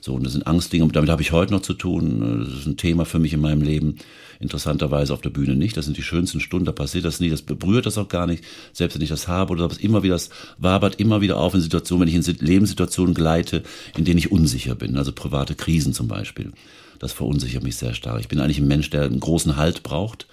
[0.00, 2.44] So, und das sind Angstdinge, und damit habe ich heute noch zu tun.
[2.44, 3.96] Das ist ein Thema für mich in meinem Leben.
[4.40, 5.76] Interessanterweise auf der Bühne nicht.
[5.76, 8.44] Das sind die schönsten Stunden, da passiert das nie, das berührt das auch gar nicht.
[8.72, 11.60] Selbst wenn ich das habe oder was immer wieder, das wabert immer wieder auf in
[11.60, 13.64] Situationen, wenn ich in Sit- Lebenssituationen gleite,
[13.96, 14.96] in denen ich unsicher bin.
[14.96, 16.52] Also private Krisen zum Beispiel.
[17.00, 18.20] Das verunsichert mich sehr stark.
[18.20, 20.28] Ich bin eigentlich ein Mensch, der einen großen Halt braucht.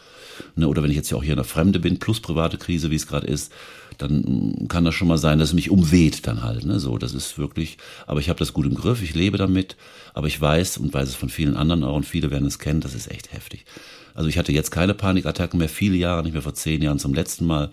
[0.55, 2.91] Ne, oder wenn ich jetzt ja auch hier in der Fremde bin, plus private Krise,
[2.91, 3.51] wie es gerade ist,
[3.97, 6.65] dann mm, kann das schon mal sein, dass es mich umweht dann halt.
[6.65, 6.79] Ne?
[6.79, 9.75] So, das ist wirklich, aber ich habe das gut im Griff, ich lebe damit,
[10.13, 12.81] aber ich weiß und weiß es von vielen anderen auch und viele werden es kennen,
[12.81, 13.65] das ist echt heftig.
[14.13, 17.13] Also ich hatte jetzt keine Panikattacken mehr, viele Jahre, nicht mehr vor zehn Jahren zum
[17.13, 17.69] letzten Mal,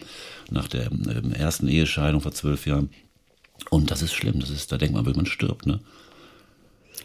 [0.50, 2.90] nach der ähm, ersten Ehescheidung vor zwölf Jahren.
[3.70, 5.80] Und das ist schlimm, das ist, da denkt man, wenn man stirbt, ne?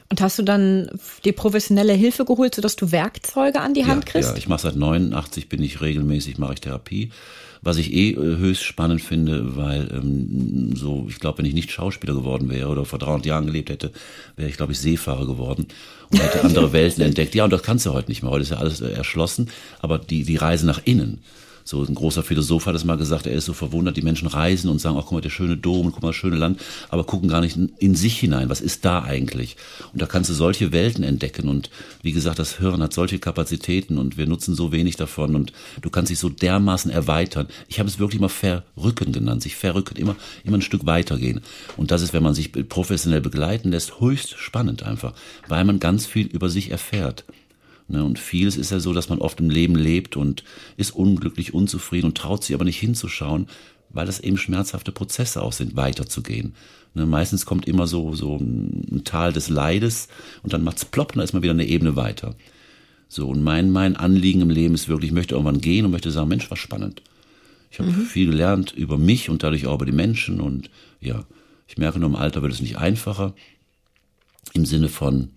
[0.10, 0.90] Und hast du dann
[1.26, 4.30] die professionelle Hilfe geholt, sodass du Werkzeuge an die Hand ja, kriegst?
[4.30, 7.12] Ja, ich mache seit 89 bin ich regelmäßig mache ich Therapie,
[7.62, 11.72] was ich eh äh, höchst spannend finde, weil ähm, so ich glaube, wenn ich nicht
[11.72, 13.92] Schauspieler geworden wäre oder vor 300 Jahren gelebt hätte,
[14.38, 15.68] wäre ich glaube ich Seefahrer geworden
[16.10, 17.36] und hätte andere Welten entdeckt.
[17.36, 18.32] Ja, und das kannst du heute nicht mehr.
[18.32, 19.50] Heute ist ja alles äh, erschlossen,
[19.82, 21.22] aber die die Reise nach innen
[21.68, 24.70] so ein großer Philosoph hat es mal gesagt, er ist so verwundert, die Menschen reisen
[24.70, 27.28] und sagen, ach guck mal, der schöne Dom, guck mal, das schöne Land, aber gucken
[27.28, 29.58] gar nicht in, in sich hinein, was ist da eigentlich?
[29.92, 31.70] Und da kannst du solche Welten entdecken und
[32.02, 35.52] wie gesagt, das Hirn hat solche Kapazitäten und wir nutzen so wenig davon und
[35.82, 37.48] du kannst dich so dermaßen erweitern.
[37.68, 41.42] Ich habe es wirklich mal verrücken genannt, sich verrücken, immer, immer ein Stück weitergehen.
[41.76, 45.14] Und das ist, wenn man sich professionell begleiten lässt, höchst spannend einfach,
[45.50, 47.26] weil man ganz viel über sich erfährt.
[47.90, 50.44] Ne, und vieles ist ja so, dass man oft im Leben lebt und
[50.76, 53.48] ist unglücklich, unzufrieden und traut sich aber nicht hinzuschauen,
[53.90, 56.54] weil das eben schmerzhafte Prozesse auch sind, weiterzugehen.
[56.94, 60.10] Ne, meistens kommt immer so, so ein Tal des Leides
[60.44, 62.36] und dann macht's plopp und da ist man wieder eine Ebene weiter.
[63.08, 66.12] So, und mein, mein Anliegen im Leben ist wirklich, ich möchte irgendwann gehen und möchte
[66.12, 67.02] sagen, Mensch, war spannend.
[67.72, 70.70] Ich habe viel gelernt über mich und dadurch auch über die Menschen und
[71.00, 71.26] ja,
[71.68, 73.34] ich merke nur im Alter wird es nicht einfacher.
[74.54, 75.30] Im Sinne von,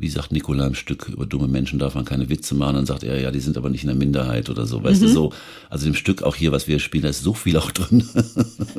[0.00, 3.04] wie sagt Nikola im Stück, über dumme Menschen darf man keine Witze machen, dann sagt
[3.04, 5.32] er, ja, die sind aber nicht in der Minderheit oder so, weißt du, so.
[5.68, 8.08] Also im Stück auch hier, was wir spielen, da ist so viel auch drin.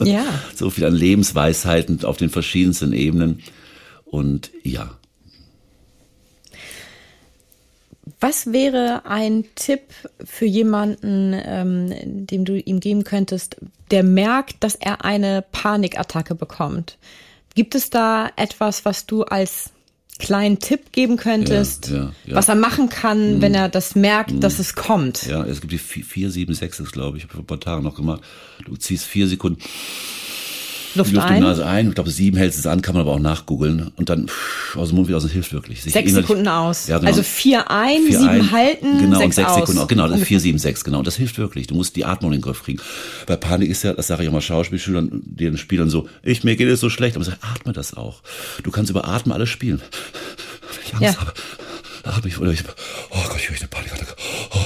[0.03, 0.25] Ja.
[0.55, 3.41] so viel an Lebensweisheiten auf den verschiedensten Ebenen.
[4.05, 4.97] Und ja,
[8.19, 9.81] Was wäre ein Tipp
[10.23, 13.57] für jemanden, ähm, dem du ihm geben könntest,
[13.89, 16.99] der merkt, dass er eine Panikattacke bekommt?
[17.55, 19.71] Gibt es da etwas, was du als
[20.21, 22.35] kleinen Tipp geben könntest, Ja, ja, ja.
[22.35, 25.25] was er machen kann, wenn er das merkt, dass es kommt?
[25.27, 28.21] ja, es gibt die 476, glaube ich, habe ich vor ein paar Tagen noch gemacht.
[28.65, 29.59] Du ziehst vier Sekunden
[30.95, 31.89] Luft die Luft in ein, die Nase ein.
[31.89, 33.91] Ich glaube, sieben hältst es an, kann man aber auch nachgoogeln.
[33.95, 35.81] Und dann pff, aus dem Mund wieder aus, das hilft wirklich.
[35.83, 36.87] Sich sechs Sekunden aus.
[36.87, 37.09] Ja, genau.
[37.09, 39.59] Also vier ein, Vier sieben ein, halten, genau, sechs und sechs aus.
[39.67, 41.01] Sekunden, genau, das ist vier, sieben, sechs, genau.
[41.03, 41.67] Das hilft wirklich.
[41.67, 42.81] Du musst die Atmung in den Griff kriegen.
[43.27, 46.55] Bei Panik ist ja, das sage ich auch mal Schauspielschülern, den Spielern so, ich, mir
[46.55, 48.21] geht es so schlecht, aber ich sage, atme das auch.
[48.63, 49.81] Du kannst über Atmen alles spielen.
[49.81, 51.21] Wenn ich Angst Ja.
[51.21, 51.33] habe,
[52.03, 52.63] atme ich, oder ich,
[53.11, 54.15] oh Gott, ich höre eine Panikattacke.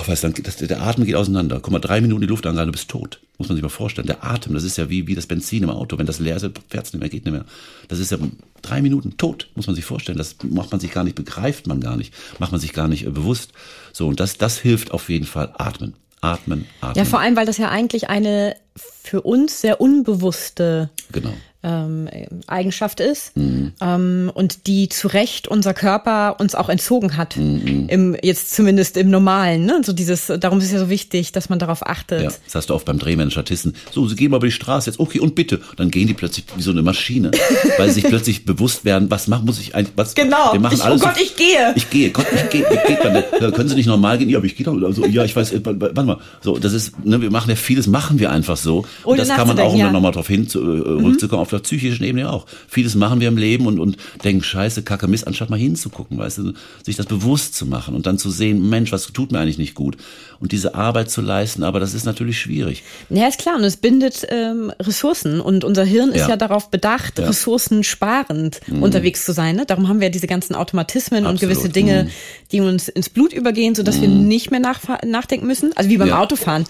[0.08, 1.60] Weißt du, dann, das, der Atem geht auseinander.
[1.62, 3.20] Guck mal, drei Minuten die Luft angehalten, du bist tot.
[3.38, 4.08] Muss man sich mal vorstellen.
[4.08, 5.98] Der Atem, das ist ja wie, wie das Benzin im Auto.
[5.98, 7.46] Wenn das leer ist, fährt's nicht mehr, geht nicht mehr.
[7.88, 8.18] Das ist ja
[8.62, 10.18] drei Minuten tot, muss man sich vorstellen.
[10.18, 13.06] Das macht man sich gar nicht, begreift man gar nicht, macht man sich gar nicht
[13.06, 13.52] äh, bewusst.
[13.94, 15.54] So, und das, das hilft auf jeden Fall.
[15.58, 15.94] Atmen.
[16.22, 17.04] Atmen, atmen.
[17.04, 18.56] Ja, vor allem, weil das ja eigentlich eine
[19.04, 21.34] für uns sehr unbewusste Genau.
[21.66, 22.08] Ähm,
[22.46, 23.74] Eigenschaft ist mhm.
[23.82, 27.38] ähm, und die zu Recht unser Körper uns auch entzogen hat.
[27.38, 27.88] Mhm.
[27.90, 29.66] Im, jetzt zumindest im Normalen.
[29.66, 29.82] Ne?
[29.84, 32.22] So dieses, darum ist es ja so wichtig, dass man darauf achtet.
[32.22, 34.90] Ja, das hast du oft beim wenn Statisten, so, sie gehen mal über die Straße
[34.90, 35.60] jetzt, okay, und bitte.
[35.78, 37.32] Dann gehen die plötzlich wie so eine Maschine,
[37.78, 40.54] weil sie sich plötzlich bewusst werden, was machen muss ich eigentlich, was, genau.
[40.54, 41.02] wir machen ich, oh alles.
[41.02, 41.74] Oh Gott, so, ich gehe.
[41.76, 43.00] Ich gehe, Gott, ich gehe, ich gehe.
[43.02, 45.36] Dann, dann können sie nicht normal gehen, ja, aber ich gehe doch, also, ja, ich
[45.36, 48.86] weiß, warte mal, so, das ist, ne, wir machen ja vieles, machen wir einfach so.
[49.04, 49.86] Und das kann man auch, um ja.
[49.86, 51.06] dann nochmal drauf hin zu, äh, mhm.
[51.06, 52.46] rückzukommen, auf der psychischen Ebene auch.
[52.68, 56.40] Vieles machen wir im Leben und, und denken, scheiße, kacke, Mist, anstatt mal hinzugucken, weißt
[56.40, 59.58] du, sich das bewusst zu machen und dann zu sehen, Mensch, was tut mir eigentlich
[59.58, 59.98] nicht gut?
[60.40, 62.84] Und diese Arbeit zu leisten, aber das ist natürlich schwierig.
[63.10, 66.70] Ja, ist klar, und es bindet ähm, Ressourcen und unser Hirn ist ja, ja darauf
[66.70, 67.26] bedacht, ja.
[67.26, 68.84] ressourcensparend mhm.
[68.84, 69.56] unterwegs zu sein.
[69.56, 69.66] Ne?
[69.66, 71.42] Darum haben wir diese ganzen Automatismen Absolut.
[71.42, 72.10] und gewisse Dinge, mhm.
[72.52, 74.02] die uns ins Blut übergehen, sodass mhm.
[74.02, 75.72] wir nicht mehr nach, nachdenken müssen.
[75.76, 76.20] Also wie beim ja.
[76.20, 76.66] Autofahren.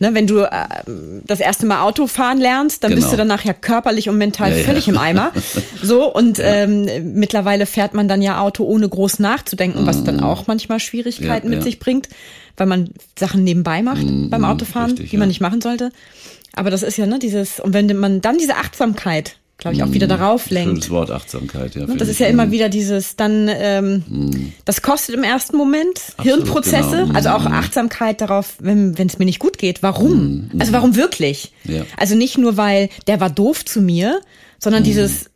[0.00, 0.50] Ne, wenn du äh,
[1.26, 3.02] das erste Mal Auto fahren lernst, dann genau.
[3.02, 4.27] bist du dann nachher körperlich und mental
[4.58, 4.92] ja, völlig ja.
[4.92, 5.32] im Eimer.
[5.82, 10.24] So und ähm, mittlerweile fährt man dann ja Auto ohne groß nachzudenken, was dann mhm.
[10.24, 12.08] auch manchmal Schwierigkeiten mit sich bringt,
[12.56, 15.90] weil man Sachen nebenbei macht mm, beim Autofahren, richtig, die man nicht machen sollte.
[16.52, 19.90] Aber das ist ja ne dieses und wenn man dann diese Achtsamkeit glaube ich, auch
[19.90, 20.70] wieder mm, darauf lenkt.
[20.70, 21.84] Schönes Wort, Achtsamkeit, ja.
[21.84, 24.52] Ne, das ist ja immer wieder dieses, dann, ähm, mm.
[24.64, 27.14] das kostet im ersten Moment Absolut, Hirnprozesse, genau.
[27.14, 27.52] also auch mm.
[27.52, 29.82] Achtsamkeit darauf, wenn es mir nicht gut geht.
[29.82, 30.50] Warum?
[30.58, 31.52] Also warum wirklich?
[31.64, 31.82] Ja.
[31.96, 34.20] Also nicht nur, weil der war doof zu mir,
[34.60, 35.28] sondern dieses,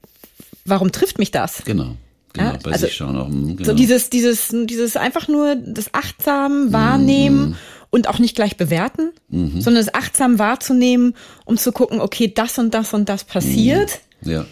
[0.64, 1.62] warum trifft mich das?
[1.64, 1.96] Genau.
[2.34, 3.28] Genau, ja, bei also, sich schauen auch.
[3.28, 3.62] Genau.
[3.62, 7.56] So dieses, dieses, dieses einfach nur das achtsam wahrnehmen mm
[7.94, 9.60] und auch nicht gleich bewerten, mhm.
[9.60, 14.00] sondern es achtsam wahrzunehmen, um zu gucken, okay, das und das und das passiert.
[14.24, 14.46] Ja.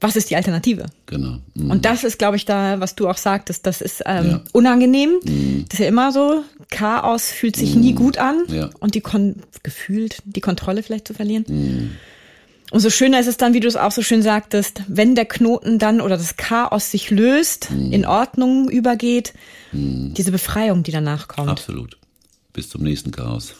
[0.00, 0.86] Was ist die Alternative?
[1.06, 1.38] Genau.
[1.54, 1.70] Mhm.
[1.70, 4.40] Und das ist, glaube ich, da, was du auch sagtest, das ist ähm, ja.
[4.52, 5.18] unangenehm.
[5.24, 5.64] Mhm.
[5.68, 6.44] Das ist ja immer so.
[6.70, 7.80] Chaos fühlt sich mhm.
[7.80, 8.44] nie gut an.
[8.48, 8.70] Ja.
[8.78, 11.44] Und die Kon gefühlt die Kontrolle vielleicht zu verlieren.
[11.48, 11.90] Mhm.
[12.72, 15.78] Umso schöner ist es dann, wie du es auch so schön sagtest, wenn der Knoten
[15.78, 17.92] dann oder das Chaos sich löst, mhm.
[17.92, 19.32] in Ordnung übergeht,
[19.72, 20.12] mhm.
[20.14, 21.48] diese Befreiung, die danach kommt.
[21.48, 21.96] Absolut
[22.56, 23.54] bis zum nächsten Chaos.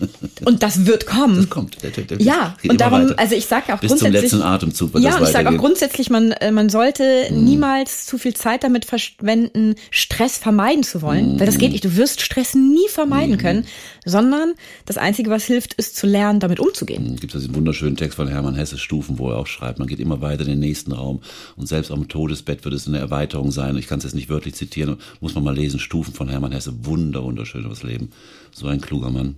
[0.44, 1.36] Und das wird kommen.
[1.36, 1.82] Das kommt.
[1.82, 3.18] Der, der, der ja, und darum, weiter.
[3.18, 4.22] also ich sage auch bis grundsätzlich.
[4.22, 7.44] Bis zum letzten Atemzug Ja, und ich sage auch grundsätzlich, man, äh, man sollte mm.
[7.44, 11.36] niemals zu viel Zeit damit verschwenden, Stress vermeiden zu wollen.
[11.36, 11.40] Mm.
[11.40, 11.84] Weil das geht nicht.
[11.84, 13.38] Du wirst Stress nie vermeiden mm.
[13.38, 13.66] können,
[14.04, 17.14] sondern das Einzige, was hilft, ist zu lernen, damit umzugehen.
[17.14, 17.16] Mm.
[17.16, 20.00] Gibt es diesen wunderschönen Text von Hermann Hesse, Stufen, wo er auch schreibt, man geht
[20.00, 21.20] immer weiter in den nächsten Raum
[21.56, 23.76] und selbst am Todesbett wird es eine Erweiterung sein.
[23.76, 26.84] Ich kann es jetzt nicht wörtlich zitieren, muss man mal lesen, Stufen von Hermann Hesse,
[26.84, 28.10] wunder, wunderschönes Leben.
[28.52, 29.36] So ein kluger Mann.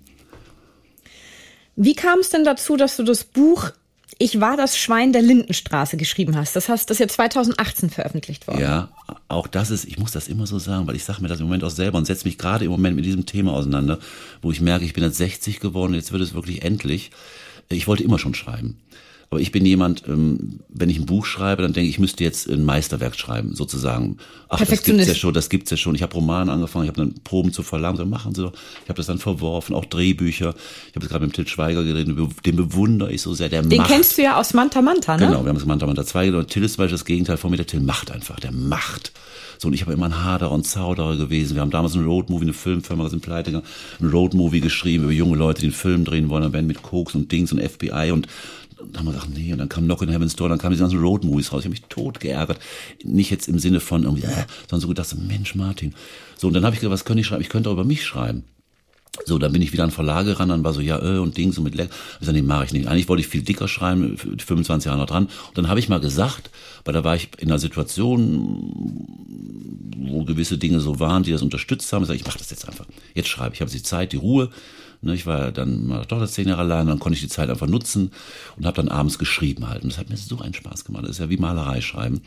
[1.77, 3.70] Wie kam es denn dazu, dass du das Buch
[4.18, 6.55] Ich war das Schwein der Lindenstraße geschrieben hast?
[6.55, 8.61] Das heißt, das ist ja 2018 veröffentlicht worden.
[8.61, 8.90] Ja,
[9.29, 11.46] auch das ist, ich muss das immer so sagen, weil ich sage mir das im
[11.46, 13.98] Moment auch selber und setze mich gerade im Moment mit diesem Thema auseinander,
[14.40, 17.11] wo ich merke, ich bin jetzt 60 geworden, jetzt wird es wirklich endlich.
[17.70, 18.79] Ich wollte immer schon schreiben.
[19.35, 22.23] Aber ich bin jemand, ähm, wenn ich ein Buch schreibe, dann denke ich, ich müsste
[22.23, 24.18] jetzt ein Meisterwerk schreiben, sozusagen.
[24.49, 25.97] Ach, das gibt's ja schon, das gibt's ja schon.
[25.97, 28.53] Ich habe Romane angefangen, ich habe dann Proben zu verlangen, so machen Sie doch.
[28.85, 30.55] Ich habe das dann verworfen, auch Drehbücher.
[30.90, 32.16] Ich habe gerade mit Til Schweiger geredet,
[32.47, 33.49] den bewundere ich so sehr.
[33.49, 33.90] Der den macht.
[33.90, 35.27] kennst du ja aus Manta Manta, ne?
[35.27, 36.47] Genau, wir haben es Manta Manta 2 genommen.
[36.47, 37.57] Till ist zum Beispiel das Gegenteil von mir.
[37.57, 39.11] Der Till macht einfach, der macht.
[39.59, 41.55] So, und ich habe immer ein Hader und Zauderer gewesen.
[41.55, 43.66] Wir haben damals ein Roadmovie, eine Filmfirma, sind pleite gegangen,
[44.01, 47.14] ein Roadmovie geschrieben über junge Leute, die einen Film drehen wollen, dann werden mit Koks
[47.14, 48.27] und Dings und FBI und
[48.92, 50.83] dann haben wir gesagt, nee, und dann kam Knock in Heaven's Door, dann kamen diese
[50.83, 51.61] ganzen Road-Movies raus.
[51.61, 52.59] Ich habe mich tot geärgert.
[53.03, 55.94] Nicht jetzt im Sinne von irgendwie, äh, sondern so gedacht, Mensch, Martin.
[56.37, 57.42] So, und dann habe ich gedacht, was könnte ich schreiben?
[57.42, 58.44] Ich könnte auch über mich schreiben.
[59.27, 61.57] So, dann bin ich wieder an Verlage ran, dann war so, ja, äh, und Dings
[61.57, 61.90] und mit Leck.
[62.20, 62.88] Ich sag, nee, mache ich nicht.
[62.88, 65.27] Eigentlich wollte ich viel dicker schreiben, 25 Jahre noch dran.
[65.49, 66.51] Und dann habe ich mal gesagt,
[66.85, 69.07] weil da war ich in einer Situation,
[69.97, 72.03] wo gewisse Dinge so waren, die das unterstützt haben.
[72.03, 72.87] Ich sage, ich mache das jetzt einfach.
[73.14, 73.59] Jetzt schreibe ich.
[73.59, 74.51] Ich habe die Zeit, die Ruhe.
[75.05, 77.67] Ne, ich war dann doch das zehn Jahre allein, dann konnte ich die Zeit einfach
[77.67, 78.11] nutzen
[78.57, 79.83] und habe dann abends geschrieben halt.
[79.83, 81.05] Und das hat mir so einen Spaß gemacht.
[81.05, 82.23] Das ist ja wie Malerei schreiben.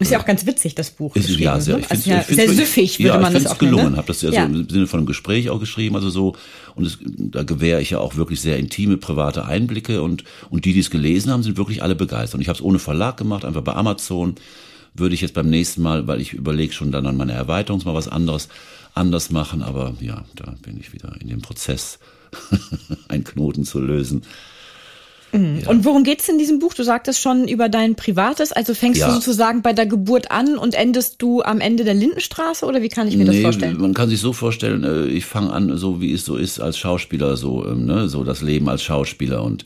[0.00, 1.16] Ist ja auch ganz witzig, das Buch.
[1.16, 1.80] Ist, ja, sehr, ne?
[1.80, 3.76] ich also ja, sehr süffig, würde ja, man das auch gelungen.
[3.78, 3.92] nennen.
[3.92, 3.96] Ne?
[3.98, 4.46] Habe das ja, ja.
[4.46, 6.36] So im Sinne von einem Gespräch auch geschrieben, also so.
[6.76, 10.00] Und es, da gewähre ich ja auch wirklich sehr intime, private Einblicke.
[10.00, 12.36] Und, und die, die es gelesen haben, sind wirklich alle begeistert.
[12.36, 14.36] Und ich habe es ohne Verlag gemacht, einfach bei Amazon.
[14.94, 17.94] Würde ich jetzt beim nächsten Mal, weil ich überlege schon dann an meine Erweiterung mal
[17.94, 18.48] was anderes
[18.94, 19.62] anders machen.
[19.62, 21.98] Aber ja, da bin ich wieder in dem Prozess
[23.08, 24.22] einen Knoten zu lösen.
[25.32, 25.60] Mhm.
[25.62, 25.68] Ja.
[25.68, 26.74] Und worum geht's in diesem Buch?
[26.74, 29.08] Du sagtest schon über dein Privates, also fängst ja.
[29.08, 32.88] du sozusagen bei der Geburt an und endest du am Ende der Lindenstraße oder wie
[32.88, 33.78] kann ich mir nee, das vorstellen?
[33.78, 36.78] Man kann sich so vorstellen, äh, ich fange an, so wie es so ist als
[36.78, 39.64] Schauspieler, so, ähm, ne, so das Leben als Schauspieler und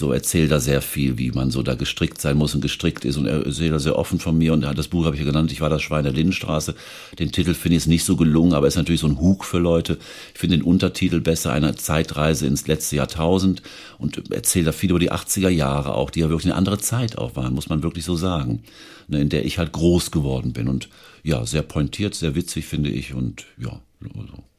[0.00, 3.16] so erzählt da sehr viel, wie man so da gestrickt sein muss und gestrickt ist
[3.16, 5.52] und er erzählt da sehr offen von mir und das Buch habe ich ja genannt,
[5.52, 6.74] ich war das Schwein der Lindenstraße.
[7.18, 9.98] Den Titel finde ich nicht so gelungen, aber ist natürlich so ein Hug für Leute.
[10.34, 13.62] Ich finde den Untertitel besser, eine Zeitreise ins letzte Jahrtausend
[13.98, 17.16] und erzähle da viel über die 80er Jahre auch, die ja wirklich eine andere Zeit
[17.16, 18.64] auch waren, muss man wirklich so sagen,
[19.06, 20.88] ne, in der ich halt groß geworden bin und
[21.22, 24.49] ja, sehr pointiert, sehr witzig finde ich und ja, so.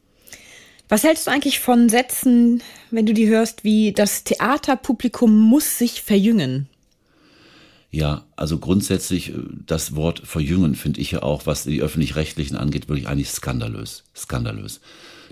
[0.91, 6.01] Was hältst du eigentlich von Sätzen, wenn du die hörst, wie das Theaterpublikum muss sich
[6.01, 6.67] verjüngen?
[7.91, 12.89] Ja, also grundsätzlich äh, das Wort verjüngen finde ich ja auch, was die öffentlich-rechtlichen angeht,
[12.89, 14.03] wirklich eigentlich skandalös.
[14.13, 14.81] Skandalös.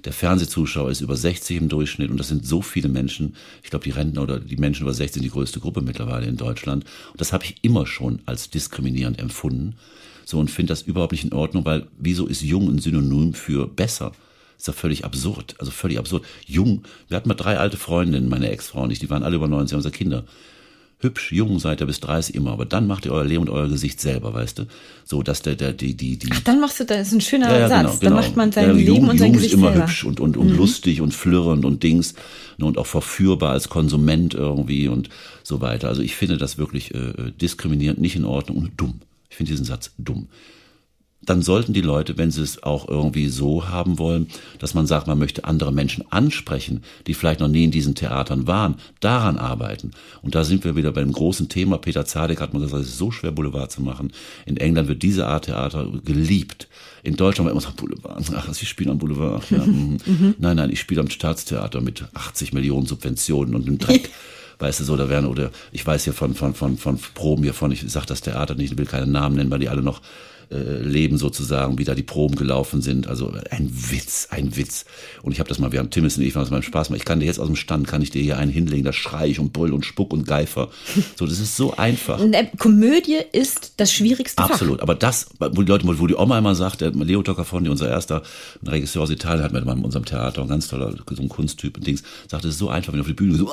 [0.06, 3.36] Der Fernsehzuschauer ist über 60 im Durchschnitt und das sind so viele Menschen.
[3.62, 6.38] Ich glaube, die Rentner oder die Menschen über 60 sind die größte Gruppe mittlerweile in
[6.38, 6.86] Deutschland.
[7.12, 9.76] Und das habe ich immer schon als diskriminierend empfunden.
[10.24, 13.68] So und finde das überhaupt nicht in Ordnung, weil wieso ist jung ein Synonym für
[13.68, 14.14] besser?
[14.60, 15.56] Ist doch völlig absurd.
[15.58, 16.26] Also völlig absurd.
[16.46, 16.84] Jung.
[17.08, 19.76] Wir hatten mal drei alte Freundinnen, meine Ex-Frau und ich, die waren alle über 90,
[19.76, 20.26] unsere Kinder
[21.02, 23.70] hübsch, jung seid ihr bis 30 immer, aber dann macht ihr euer Leben und euer
[23.70, 24.64] Gesicht selber, weißt du?
[25.06, 26.28] So, dass der, der, die, die, die.
[26.30, 27.80] Ach, dann machst du, das ist ein schöner ja, ja, Satz.
[27.80, 28.16] Genau, dann genau.
[28.18, 29.88] macht man sein ja, Leben jung, und sein jung Gesicht ist immer selber.
[29.88, 32.16] hübsch und, und, und lustig und flirrend und Dings
[32.58, 35.08] ne, und auch verführbar als Konsument irgendwie und
[35.42, 35.88] so weiter.
[35.88, 39.00] Also ich finde das wirklich äh, diskriminierend, nicht in Ordnung und dumm.
[39.30, 40.28] Ich finde diesen Satz dumm
[41.22, 44.28] dann sollten die Leute, wenn sie es auch irgendwie so haben wollen,
[44.58, 48.48] dass man sagt, man möchte andere Menschen ansprechen, die vielleicht noch nie in diesen Theatern
[48.48, 49.92] waren, daran arbeiten.
[50.22, 51.78] Und da sind wir wieder bei dem großen Thema.
[51.78, 54.14] Peter Zadek hat mal gesagt, es ist so schwer, Boulevard zu machen.
[54.46, 56.68] In England wird diese Art Theater geliebt.
[57.04, 59.44] In Deutschland wird immer gesagt, Boulevard, ach, Sie spielen am Boulevard.
[59.52, 59.98] Ja, mhm.
[60.40, 64.10] Nein, nein, ich spiele am Staatstheater mit 80 Millionen Subventionen und einem Dreck.
[64.60, 67.54] weißt du so, da werden, oder ich weiß hier von, von, von, von Proben hier
[67.54, 70.02] von, ich sag das Theater nicht, ich will keine Namen nennen, weil die alle noch
[70.52, 73.08] leben sozusagen, wie da die Proben gelaufen sind.
[73.08, 74.86] Also ein Witz, ein Witz.
[75.22, 76.98] Und ich habe das mal, wir haben Timmis und ich, was meinem Spaß macht.
[77.00, 79.28] Ich kann dir jetzt aus dem Stand, kann ich dir hier einen hinlegen, da schrei
[79.28, 80.70] ich und brüll und spuck und geifer.
[81.16, 82.20] So, das ist so einfach.
[82.58, 86.82] Komödie ist das schwierigste Absolut, aber das, wo die Leute, wo die Oma immer sagt,
[86.82, 88.24] der Leo Toccafondi, unser erster
[88.66, 92.02] Regisseur aus Italien, hat mit unserem Theater, ein ganz toller, so ein Kunsttyp und Dings,
[92.28, 93.52] sagt, es ist so einfach, wenn du auf die Bühne so,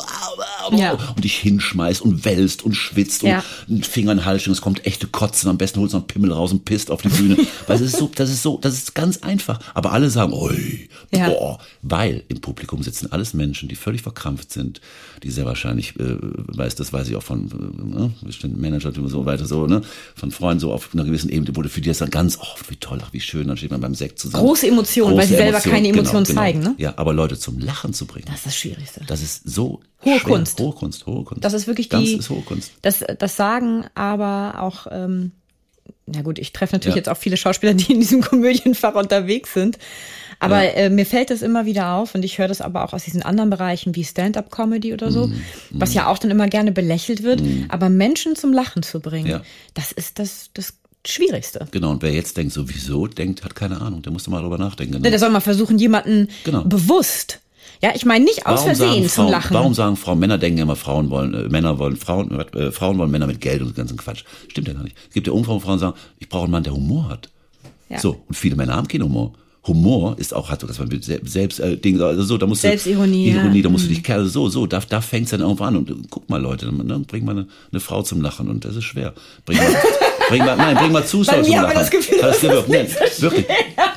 [0.72, 0.92] Ja.
[1.14, 3.44] und dich hinschmeißt und wälzt und schwitzt Ja.
[3.68, 5.98] und einen Finger in den Hals steckst, es kommt echte Kotzen, am besten holst du
[5.98, 7.37] noch einen Pimmel raus und pisst auf die Bühne.
[7.66, 9.61] Weil es ist so, das ist so, das ist ganz einfach.
[9.75, 11.29] Aber alle sagen, oi, Ja.
[11.29, 14.81] boah, weil im Publikum sitzen alles Menschen, die völlig verkrampft sind,
[15.22, 19.09] die sehr wahrscheinlich, äh, weiß, das weiß ich auch von äh, ne, bestimmten Managern und
[19.09, 19.83] so weiter, so, ne,
[20.14, 22.77] von Freunden so auf einer gewissen Ebene, wurde für die das dann ganz, oh, wie
[22.77, 24.44] toll, ach, wie schön, dann steht man beim Sekt zusammen.
[24.44, 26.40] Große Emotionen, weil sie selber keine genau, Emotionen genau.
[26.40, 26.75] zeigen, ne?
[26.79, 28.27] Ja, aber Leute zum Lachen zu bringen.
[28.27, 29.03] Das ist das Schwierigste.
[29.07, 30.33] Das ist so Hohe schwer.
[30.35, 30.61] Kunst.
[30.61, 31.44] Hohe Kunst, hohe Kunst.
[31.44, 32.16] Das ist wirklich das die.
[32.16, 32.72] ist hohe Kunst.
[32.83, 35.33] Das, das sagen aber auch, ähm,
[36.07, 37.01] na gut, ich treffe natürlich Ja.
[37.01, 39.79] jetzt auch viele Schauspieler, die in diesem Komödienfach unterwegs sind.
[40.38, 40.70] Aber Ja.
[40.72, 43.22] äh, mir fällt das immer wieder auf und ich höre das aber auch aus diesen
[43.22, 45.31] anderen Bereichen wie Stand-up-Comedy oder so,
[45.70, 47.42] was ja auch dann immer gerne belächelt wird.
[47.70, 49.42] Aber Menschen zum Lachen zu bringen, Ja.
[49.75, 50.75] das ist das, das
[51.07, 51.66] Schwierigste.
[51.70, 54.42] Genau, und wer jetzt denkt, so wieso denkt, hat keine Ahnung, der muss doch mal
[54.42, 55.01] drüber nachdenken.
[55.01, 55.09] Ne?
[55.11, 56.64] Der soll mal versuchen, jemanden Genau.
[56.64, 57.40] bewusst,
[57.83, 59.55] ja, ich meine nicht aus Versehen sagen zum Frauen, Lachen.
[59.55, 63.11] Warum sagen Frauen, Männer denken immer, Frauen wollen, äh, Männer wollen Frauen, äh, Frauen wollen
[63.11, 64.24] Männer mit Geld und ganzen Quatsch.
[64.48, 64.96] Stimmt ja gar nicht.
[65.09, 67.31] Es gibt ja Umfragen, Frauen sagen, ich brauche einen Mann, der Humor hat.
[67.88, 67.98] Ja.
[67.98, 69.33] So, und viele Männer haben keinen Humor.
[69.66, 72.46] Humor ist auch, hat so das man mit Se- selbst äh, Ding, also so, da
[72.46, 73.42] musst du Selbstironie, ja.
[73.42, 75.90] Ironie, da musst du dich Kerl so, so, da, da fängt's dann irgendwo an und
[75.90, 78.85] äh, guck mal Leute, ne, bring mal eine, eine Frau zum Lachen und das ist
[78.85, 79.12] schwer.
[79.44, 79.66] Bring mal,
[80.28, 81.74] bring mal, nein, bring mal Zuschauer zum Lachen.
[81.74, 83.46] das Gefühl, das ist wirklich, nein, wirklich.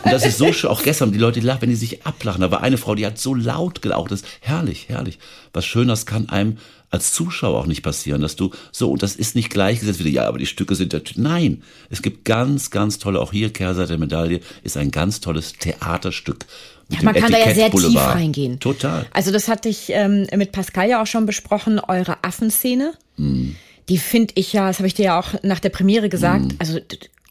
[0.04, 2.42] Und das ist so schön, auch gestern, die Leute lachen, wenn die sich ablachen.
[2.42, 5.20] Da war eine Frau, die hat so laut gelacht, das ist herrlich, herrlich.
[5.54, 6.58] Was Schöneres kann einem
[6.92, 10.28] als Zuschauer auch nicht passieren, dass du so, und das ist nicht gleichgesetzt wieder, ja,
[10.28, 13.98] aber die Stücke sind der, Nein, es gibt ganz, ganz tolle, auch hier Kehrseite der
[14.00, 16.46] Medaille, ist ein ganz tolles Theaterstück.
[16.90, 18.16] Ja, man kann da ja sehr Etikett tief Boulevard.
[18.16, 18.60] reingehen.
[18.60, 19.06] Total.
[19.14, 22.94] Also das hatte ich ähm, mit Pascal ja auch schon besprochen, eure Affenszene.
[23.18, 23.56] Hm.
[23.90, 26.56] Die finde ich ja, das habe ich dir ja auch nach der Premiere gesagt, Hm.
[26.60, 26.80] also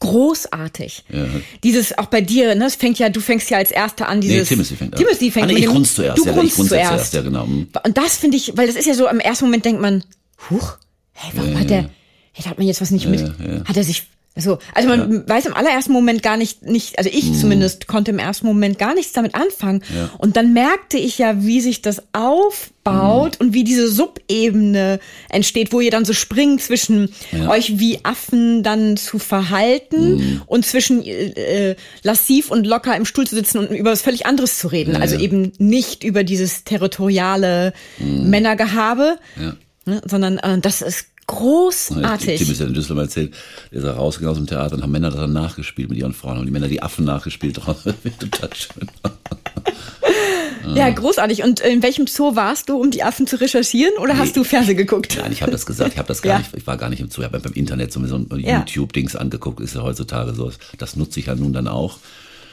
[0.01, 1.05] großartig.
[1.64, 4.29] Dieses auch bei dir, ne, es fängt ja, du fängst ja als Erster an, Nee,
[4.29, 4.99] dieses Timothy fängt an.
[4.99, 6.18] Timothy fängt ah, nee, ich dem- grunz zuerst.
[6.18, 6.88] Du ja, grunzt grunz zuerst.
[6.90, 7.47] zuerst, ja, genau.
[7.47, 7.68] hm.
[7.85, 10.05] Und das finde ich, weil das ist ja so, im ersten Moment denkt man,
[10.51, 10.77] huch,
[11.12, 11.83] hey, warum hat der,
[12.33, 13.21] hey, da hat man jetzt was nicht mit,
[13.66, 14.05] hat er sich,
[14.38, 17.35] also, also man weiß im allerersten Moment gar nicht, nicht, also ich Mhm.
[17.35, 19.83] zumindest konnte im ersten Moment gar nichts damit anfangen.
[20.18, 23.46] Und dann merkte ich ja, wie sich das aufbaut Mhm.
[23.48, 27.09] und wie diese Subebene entsteht, wo ihr dann so springt zwischen
[27.48, 30.42] euch wie Affen dann zu verhalten Mhm.
[30.46, 34.24] und zwischen äh, äh, lassiv und locker im Stuhl zu sitzen und über was völlig
[34.24, 34.94] anderes zu reden.
[34.96, 39.18] also eben nicht über dieses territoriale Männergehabe,
[39.85, 42.38] ne, sondern äh, das ist großartig.
[42.41, 43.35] Tim ist ja in Düsseldorf erzählt,
[43.71, 46.38] der ist ja rausgegangen aus dem Theater und haben Männer dann nachgespielt mit ihren Frauen.
[46.38, 47.55] Und die Männer die Affen nachgespielt.
[48.18, 48.89] Total schön.
[50.74, 51.45] Ja, großartig.
[51.45, 54.76] Und in welchem Zoo warst du, um die Affen zu recherchieren oder hast du Fernsehen
[54.76, 55.16] geguckt?
[55.18, 56.39] Nein, ich habe das gesagt, ich habe das gar Ja.
[56.39, 58.59] nicht, ich war gar nicht im Zoo, ich habe beim Internet so ein Ja.
[58.59, 60.53] YouTube-Dings angeguckt, ist ja heutzutage so.
[60.76, 61.99] Das nutze ich ja nun dann auch.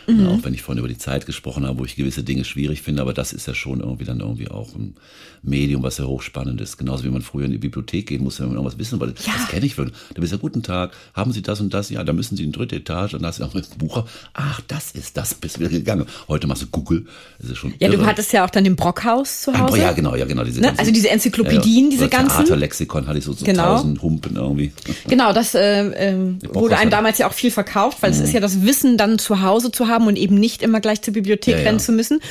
[0.08, 0.28] Mhm.
[0.28, 3.02] Auch wenn ich vorhin über die Zeit gesprochen habe, wo ich gewisse Dinge schwierig finde,
[3.02, 4.96] aber das ist ja schon irgendwie dann irgendwie auch ein
[5.42, 6.78] Medium, was ja hochspannend ist.
[6.78, 9.22] Genauso wie man früher in die Bibliothek gehen musste, wenn man irgendwas wissen wollte.
[9.26, 9.34] Ja.
[9.34, 9.96] Das kenne ich wirklich.
[10.14, 11.90] Da bist du ja, guten Tag, haben Sie das und das?
[11.90, 14.06] Ja, da müssen Sie in die dritte Etage und da hast du auch ein Buch.
[14.34, 16.06] Ach, das ist das, bist wieder gegangen.
[16.28, 17.06] Heute machst du Google.
[17.40, 17.98] Das ist schon ja, irre.
[17.98, 19.80] du hattest ja auch dann den Brockhaus zu Hause.
[19.80, 20.44] Ja, genau, ja, genau.
[20.44, 20.68] Diese ne?
[20.68, 22.38] ganzen, also diese Enzyklopädien, ja, diese ganzen.
[22.38, 23.76] Theaterlexikon hatte ich so, so genau.
[23.76, 24.72] tausend Humpen irgendwie.
[25.08, 28.18] Genau, das äh, äh, wurde einem damals ja auch viel verkauft, weil mhm.
[28.18, 31.02] es ist ja das Wissen dann zu Hause zu haben und eben nicht immer gleich
[31.02, 32.22] zur Bibliothek ja, rennen zu müssen.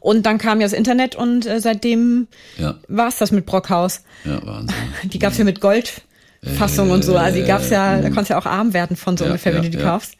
[0.00, 2.76] Und dann kam ja das Internet und äh, seitdem ja.
[2.88, 4.02] war es das mit Brockhaus.
[4.24, 4.76] Ja, Wahnsinn.
[5.04, 7.16] Die gab's ja mit Goldfassung und so.
[7.16, 9.62] Also die gab's ja, da konntest du ja auch arm werden von so ungefähr, wenn
[9.62, 10.14] du die kaufst.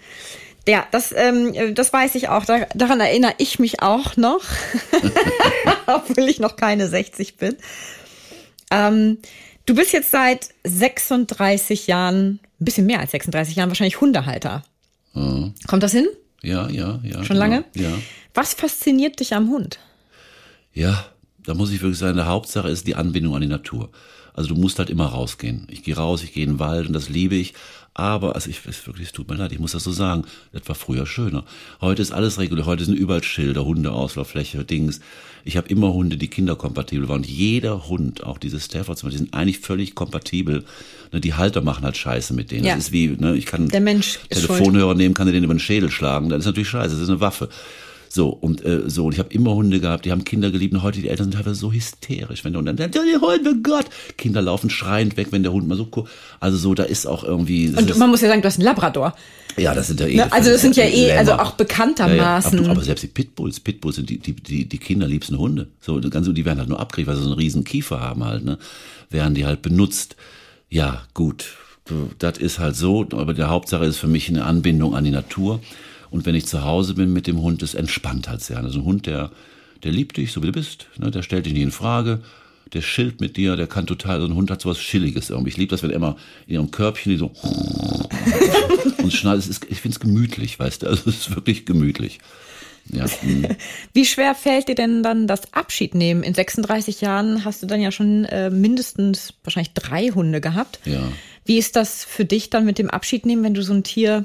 [0.67, 2.45] Ja, das, ähm, das weiß ich auch.
[2.47, 4.41] Da, daran erinnere ich mich auch noch,
[5.87, 7.57] obwohl ich noch keine 60 bin.
[8.71, 9.19] Ähm,
[9.67, 14.65] du bist jetzt seit 36 Jahren, ein bisschen mehr als 36 Jahren, wahrscheinlich Hundehalter.
[15.13, 15.55] Mhm.
[15.67, 16.07] Kommt das hin?
[16.45, 17.25] Ja, ja, ja.
[17.25, 17.41] Schon genau.
[17.41, 17.65] lange?
[17.75, 17.91] Ja.
[18.35, 19.79] Was fasziniert dich am Hund?
[20.73, 21.07] Ja,
[21.43, 23.91] da muss ich wirklich sagen, der Hauptsache ist die Anbindung an die Natur.
[24.35, 25.67] Also du musst halt immer rausgehen.
[25.71, 27.55] Ich gehe raus, ich gehe in den Wald und das liebe ich.
[27.95, 30.67] Aber, also ich es wirklich, es tut mir leid, ich muss das so sagen, das
[30.67, 31.45] war früher schöner.
[31.81, 35.01] Heute ist alles regulär, heute sind überall Schilder, Hundeauslauffläche, Dings.
[35.45, 37.19] Ich habe immer Hunde, die kinderkompatibel waren.
[37.19, 40.65] Und jeder Hund, auch diese Staffords, die sind eigentlich völlig kompatibel.
[41.13, 42.65] Ne, die Halter machen halt Scheiße mit denen.
[42.65, 42.75] Ja.
[42.75, 46.31] Das ist wie, ne, ich kann Mensch Telefonhörer nehmen, kann den über den Schädel schlagen.
[46.31, 47.49] Das ist natürlich scheiße, das ist eine Waffe.
[48.15, 50.85] So, und äh, so, und ich habe immer Hunde gehabt, die haben Kinder geliebt und
[50.85, 53.87] heute die Eltern sind teilweise so hysterisch, wenn der Hund dann, der Hund, oh Gott,
[54.17, 55.89] Kinder laufen schreiend weg, wenn der Hund mal so,
[56.39, 57.71] also so, da ist auch irgendwie.
[57.71, 59.17] Und man muss ja sagen, du hast einen Labrador.
[59.57, 60.15] Ja, das sind ja eh.
[60.15, 60.33] Ne?
[60.33, 62.53] Also das sind ja eh, also auch bekanntermaßen.
[62.53, 62.65] Ja, ja.
[62.67, 65.67] Aber, aber, selbst die Pitbulls, Pitbulls sind die, die, die, die kinderliebsten Hunde.
[65.81, 68.45] So, ganz, die werden halt nur abgekriegt, weil sie so einen riesen Kiefer haben halt,
[68.45, 68.59] ne?
[69.11, 70.15] Werden die halt benutzt.
[70.71, 71.57] Ja, gut.
[72.21, 75.61] Das ist halt so, aber der Hauptsache ist für mich eine Anbindung an die Natur.
[76.15, 78.59] Und wenn ich zu Hause bin mit dem Hund, das entspannt halt sehr.
[78.59, 79.33] Also ein Hund, der,
[79.83, 81.11] der liebt dich, so wie du bist, ne?
[81.11, 82.21] der stellt dich nicht in Frage,
[82.73, 85.51] der schilt mit dir, der kann total, so ein Hund hat sowas Schilliges irgendwie.
[85.51, 87.33] Ich liebe das, wenn er immer in ihrem Körbchen die so
[89.03, 89.45] und schnallt.
[89.45, 92.21] ich finde es gemütlich, weißt du, also es ist wirklich gemütlich.
[92.93, 93.07] Ja.
[93.93, 96.23] Wie schwer fällt dir denn dann das Abschied nehmen?
[96.23, 100.79] In 36 Jahren hast du dann ja schon äh, mindestens wahrscheinlich drei Hunde gehabt.
[100.85, 101.11] Ja.
[101.45, 104.25] Wie ist das für dich dann mit dem Abschied nehmen, wenn du so ein Tier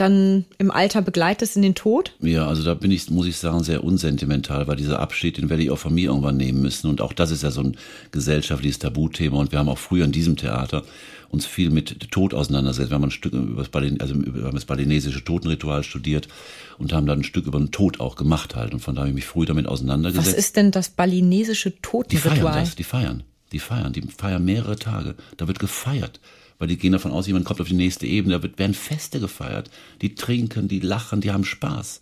[0.00, 2.14] dann im Alter begleitest in den Tod?
[2.20, 5.62] Ja, also da bin ich, muss ich sagen, sehr unsentimental, weil dieser Abschied, den werde
[5.62, 6.88] ich auch von mir irgendwann nehmen müssen.
[6.88, 7.76] Und auch das ist ja so ein
[8.12, 9.38] gesellschaftliches Tabuthema.
[9.38, 10.84] Und wir haben auch früher in diesem Theater
[11.30, 12.90] uns viel mit Tod auseinandergesetzt.
[12.90, 16.28] Wir haben ein Stück über das, Balin, also über das balinesische Totenritual studiert
[16.78, 18.72] und haben dann ein Stück über den Tod auch gemacht halt.
[18.72, 20.28] Und von da habe ich mich früh damit auseinandergesetzt.
[20.28, 22.34] Was ist denn das balinesische Totenritual?
[22.34, 23.22] Die feiern das, die feiern.
[23.52, 25.14] Die feiern, die feiern mehrere Tage.
[25.36, 26.20] Da wird gefeiert
[26.58, 29.70] weil die gehen davon aus, jemand kommt auf die nächste Ebene, da werden Feste gefeiert.
[30.02, 32.00] Die trinken, die lachen, die haben Spaß.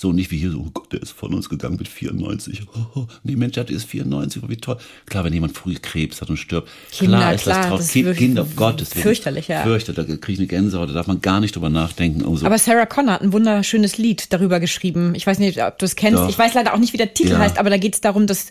[0.00, 2.62] So nicht wie hier so, oh Gott, der ist von uns gegangen mit 94.
[2.74, 3.06] Oh, oh.
[3.22, 4.78] Nee, Mensch, der ist 94, wie toll.
[5.04, 7.88] Klar, wenn jemand früh Krebs hat und stirbt, Kinder, klar ist das traurig.
[7.90, 9.62] Kind, Kinder, Gottes Fürchterlich, ja.
[9.62, 12.24] Fürchterlich, da kriege ich eine Gänsehaut, da darf man gar nicht drüber nachdenken.
[12.26, 15.14] Also, aber Sarah Connor hat ein wunderschönes Lied darüber geschrieben.
[15.14, 16.18] Ich weiß nicht, ob du es kennst.
[16.18, 16.30] Doch.
[16.30, 17.38] Ich weiß leider auch nicht, wie der Titel ja.
[17.40, 18.46] heißt, aber da geht es darum, dass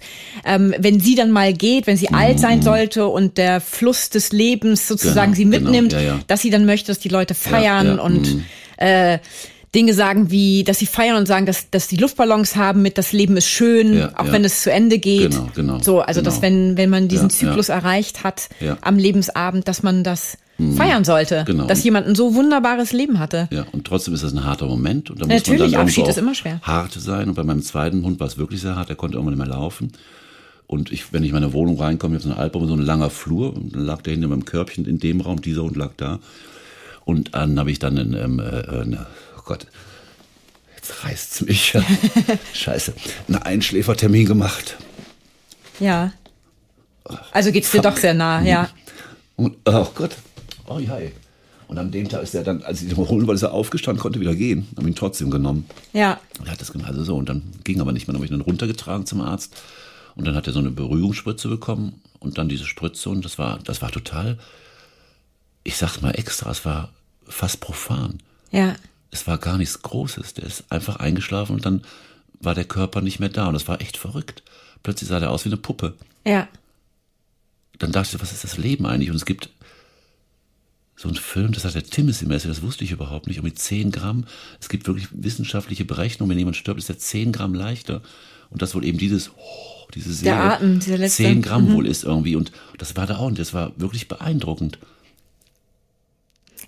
[0.45, 2.15] ähm, wenn sie dann mal geht, wenn sie mhm.
[2.15, 5.71] alt sein sollte und der Fluss des Lebens sozusagen genau, sie genau.
[5.71, 6.03] mitnimmt, genau.
[6.03, 6.19] ja, ja.
[6.27, 8.45] dass sie dann möchte, dass die Leute feiern und mhm.
[8.77, 9.17] äh,
[9.75, 13.11] Dinge sagen wie, dass sie feiern und sagen, dass, dass die Luftballons haben mit das
[13.11, 14.31] Leben ist schön, ja, auch ja.
[14.31, 15.31] wenn es zu Ende geht.
[15.31, 15.79] Genau, genau.
[15.79, 16.31] So, also genau.
[16.31, 18.49] dass wenn, wenn man diesen ja, Zyklus erreicht hat
[18.81, 20.75] am Lebensabend, dass man das mhm.
[20.75, 21.43] feiern sollte.
[21.45, 21.65] Genau.
[21.65, 23.47] Dass jemand ein so wunderbares Leben hatte.
[23.51, 25.09] Ja, und trotzdem ist das ein harter Moment.
[25.09, 26.59] Und da muss Natürlich, man dann Abschied ist immer schwer.
[26.61, 27.29] Hart sein.
[27.29, 28.89] Und bei meinem zweiten Hund war es wirklich sehr hart.
[28.89, 29.91] Der konnte irgendwann nicht mehr laufen.
[30.67, 32.81] Und ich, wenn ich in meine Wohnung reinkomme, ich habe so eine Alpbau, so ein
[32.81, 35.93] langer Flur, und dann lag der hinter meinem Körbchen in dem Raum, dieser Hund lag
[35.97, 36.19] da.
[37.05, 39.07] Und dann habe ich dann eine, ähm, äh, eine
[39.49, 39.65] Gott,
[40.75, 41.75] jetzt reißt's mich.
[42.53, 42.93] Scheiße.
[43.27, 44.77] Einen Einschläfertermin gemacht.
[45.79, 46.13] Ja.
[47.31, 48.69] Also geht's dir doch sehr nah, ja.
[49.37, 50.17] Und, oh Gott.
[50.67, 50.99] Oh ja.
[51.67, 53.99] Und an dem Tag ist er dann, als ich ihn holen wollte, ist er aufgestanden,
[53.99, 54.67] konnte wieder gehen.
[54.77, 55.65] Haben ihn trotzdem genommen.
[55.93, 56.19] Ja.
[56.37, 57.15] Und er hat das gemacht, also so.
[57.15, 58.13] Und dann ging aber nicht mehr.
[58.13, 59.59] Dann habe ich ihn dann runtergetragen zum Arzt.
[60.13, 62.03] Und dann hat er so eine Beruhigungsspritze bekommen.
[62.19, 63.09] Und dann diese Spritze.
[63.09, 64.37] Und das war, das war total,
[65.63, 66.91] ich sag's mal extra, es war
[67.25, 68.19] fast profan.
[68.51, 68.75] Ja
[69.11, 70.35] es war gar nichts Großes.
[70.35, 71.81] Der ist einfach eingeschlafen und dann
[72.39, 73.47] war der Körper nicht mehr da.
[73.47, 74.43] Und das war echt verrückt.
[74.83, 75.95] Plötzlich sah der aus wie eine Puppe.
[76.25, 76.47] Ja.
[77.79, 79.09] Dann dachte ich, was ist das Leben eigentlich?
[79.09, 79.49] Und es gibt
[80.95, 83.53] so einen Film, das hat der Timothy Messi, das wusste ich überhaupt nicht, um die
[83.53, 84.25] 10 Gramm.
[84.59, 88.01] Es gibt wirklich wissenschaftliche Berechnungen, wenn jemand stirbt, ist er 10 Gramm leichter.
[88.49, 91.23] Und das wohl eben dieses, oh, diese Seele, der Atem, dieser letzte.
[91.23, 91.73] 10 Gramm mhm.
[91.73, 92.35] wohl ist irgendwie.
[92.35, 94.77] Und das war da auch, und das war wirklich beeindruckend.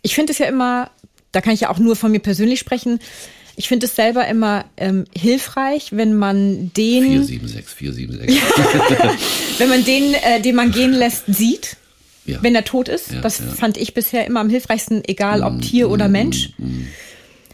[0.01, 0.89] Ich finde es ja immer
[1.32, 2.99] da kann ich ja auch nur von mir persönlich sprechen.
[3.55, 8.41] ich finde es selber immer ähm, hilfreich, wenn man den, 476, 476.
[9.59, 11.77] wenn man den, äh, den man gehen lässt, sieht.
[12.25, 12.38] Ja.
[12.43, 13.11] Wenn er tot ist.
[13.11, 13.45] Ja, das ja.
[13.47, 16.51] fand ich bisher immer am hilfreichsten, egal Mm, ob Tier oder Mensch.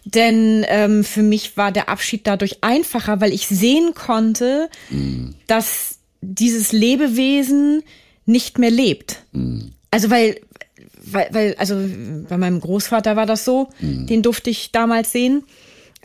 [0.04, 5.32] Denn ähm, für mich war der Abschied dadurch einfacher, weil ich sehen konnte, Mm.
[5.48, 7.84] dass dieses Lebewesen
[8.26, 9.24] nicht mehr lebt.
[9.34, 9.70] Mm.
[9.92, 10.40] Also weil,
[11.12, 11.76] weil, weil, also
[12.30, 14.08] bei meinem Großvater war das so, Mm.
[14.08, 15.44] den durfte ich damals sehen.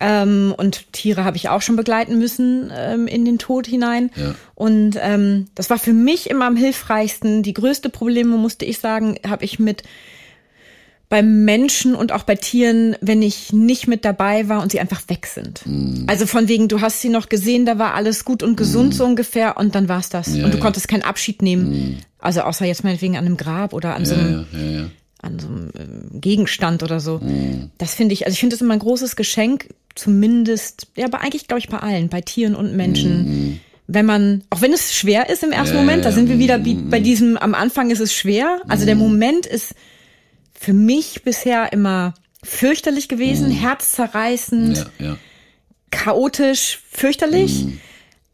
[0.01, 4.11] Ähm, und Tiere habe ich auch schon begleiten müssen ähm, in den Tod hinein.
[4.17, 4.35] Ja.
[4.55, 7.43] Und ähm, das war für mich immer am hilfreichsten.
[7.43, 9.85] Die größte Probleme, musste ich sagen, habe ich mit
[11.13, 15.03] beim Menschen und auch bei Tieren, wenn ich nicht mit dabei war und sie einfach
[15.09, 15.61] weg sind.
[15.67, 16.05] Mm.
[16.07, 19.05] Also von wegen, du hast sie noch gesehen, da war alles gut und gesund so
[19.05, 20.35] ungefähr und dann war's das.
[20.35, 20.65] Ja, und du ja.
[20.65, 21.99] konntest keinen Abschied nehmen.
[22.19, 24.85] Also außer jetzt meinetwegen an einem Grab oder an so ja, einem ja, ja.
[25.21, 27.19] an so einem ähm, Gegenstand oder so.
[27.19, 27.69] Mhm.
[27.77, 31.47] Das finde ich, also ich finde das immer ein großes Geschenk, zumindest, ja, aber eigentlich
[31.47, 33.61] glaube ich bei allen, bei Tieren und Menschen.
[33.87, 35.77] Wenn man, auch wenn es schwer ist im ersten.
[35.77, 38.63] Ja, Moment, da sind wir wieder wie bei diesem, am Anfang ist es schwer.
[38.67, 39.75] Also der Moment ist
[40.63, 45.05] für mich bisher immer fürchterlich gewesen, herzzerreißend, Mhm.
[45.05, 45.17] ja, ja.
[45.91, 47.65] chaotisch, fürchterlich.
[47.65, 47.81] Mhm.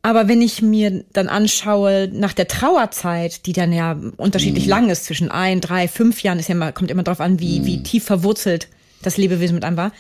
[0.02, 4.70] Aber wenn ich mir dann anschaue, nach der Trauerzeit, die dann ja unterschiedlich Mhm.
[4.70, 7.60] lang ist, zwischen ein, drei, fünf Jahren, ist ja immer, kommt immer drauf an, wie,
[7.60, 7.66] Mhm.
[7.66, 8.68] wie tief verwurzelt
[9.02, 9.92] das Lebewesen mit einem war,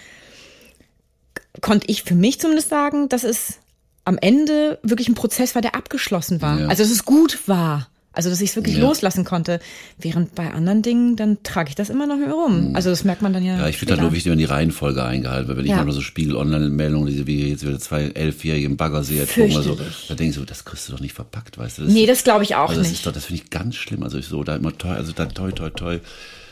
[1.60, 3.58] konnte ich für mich zumindest sagen, dass es
[4.04, 6.60] am Ende wirklich ein Prozess war, der abgeschlossen war.
[6.60, 6.66] Ja.
[6.68, 7.88] Also, dass es gut war.
[8.18, 8.82] Also, dass ich es wirklich Ja.
[8.82, 9.60] loslassen konnte.
[9.96, 12.72] Während bei anderen Dingen, dann trage ich das immer noch mit mir rum.
[12.74, 13.54] Also, das merkt man dann ja.
[13.54, 13.60] Mhm.
[13.60, 15.56] Ja, ich finde halt nur wichtig, wenn die Reihenfolge eingehalten wird.
[15.58, 15.76] Wenn ich Ja.
[15.76, 20.14] manchmal so Spiegel-Online-Meldungen, diese wie jetzt wieder zwei elfjährige im Baggersee erzogen oder so, da
[20.16, 21.82] denke ich so, das kriegst du doch nicht verpackt, weißt du?
[21.84, 22.98] Nee, das glaube ich auch also das nicht.
[22.98, 24.02] Ist doch, das finde ich ganz schlimm.
[24.02, 26.00] Also ich so, da immer toll, also da toi, toi, toi.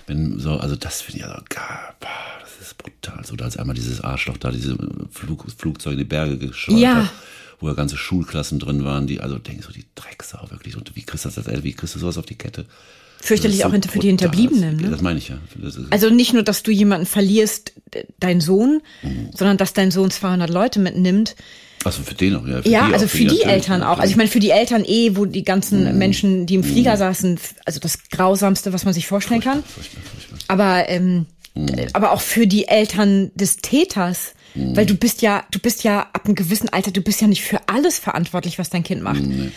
[0.07, 2.09] Wenn so, also das finde ich also, gar, boah,
[2.43, 3.25] das ist brutal.
[3.25, 4.77] So, da als einmal dieses Arschloch da, diese
[5.11, 6.95] Flug, Flugzeuge in die Berge geschleudert Ja.
[7.07, 7.11] hat,
[7.61, 10.77] wo ja ganze Schulklassen drin waren, die, also denke ich so, die Drecksau wirklich.
[10.77, 12.67] Und wie kriegst du das als Eltern, wie kriegst du sowas auf die Kette?
[13.21, 14.09] Fürchterlich auch hinter- für die.
[14.09, 14.91] Hinterbliebenen, ne?
[14.91, 15.39] Das meine ich ja.
[15.91, 19.31] Also nicht nur, dass du jemanden verlierst, äh, dein Sohn, Mhm.
[19.35, 21.35] sondern dass dein Sohn 200 Leute mitnimmt.
[21.85, 22.63] also für den auch, ja.
[22.63, 23.99] Für Ja, die also für die natürlich, Eltern auch.
[23.99, 25.99] Also ich meine, für die Eltern eh, wo die ganzen Mhm.
[25.99, 29.63] Menschen, die im Flieger saßen, f- also das Grausamste, was man sich vorstellen kann.
[29.63, 30.39] Furchtbar, furchtbar.
[30.49, 31.69] Aber, ähm, Mhm.
[31.69, 34.33] äh, aber auch für die Eltern des Täters.
[34.57, 37.43] Weil du bist ja, du bist ja ab einem gewissen Alter, du bist ja nicht
[37.43, 39.23] für alles verantwortlich, was dein Kind macht.
[39.23, 39.53] Mhm.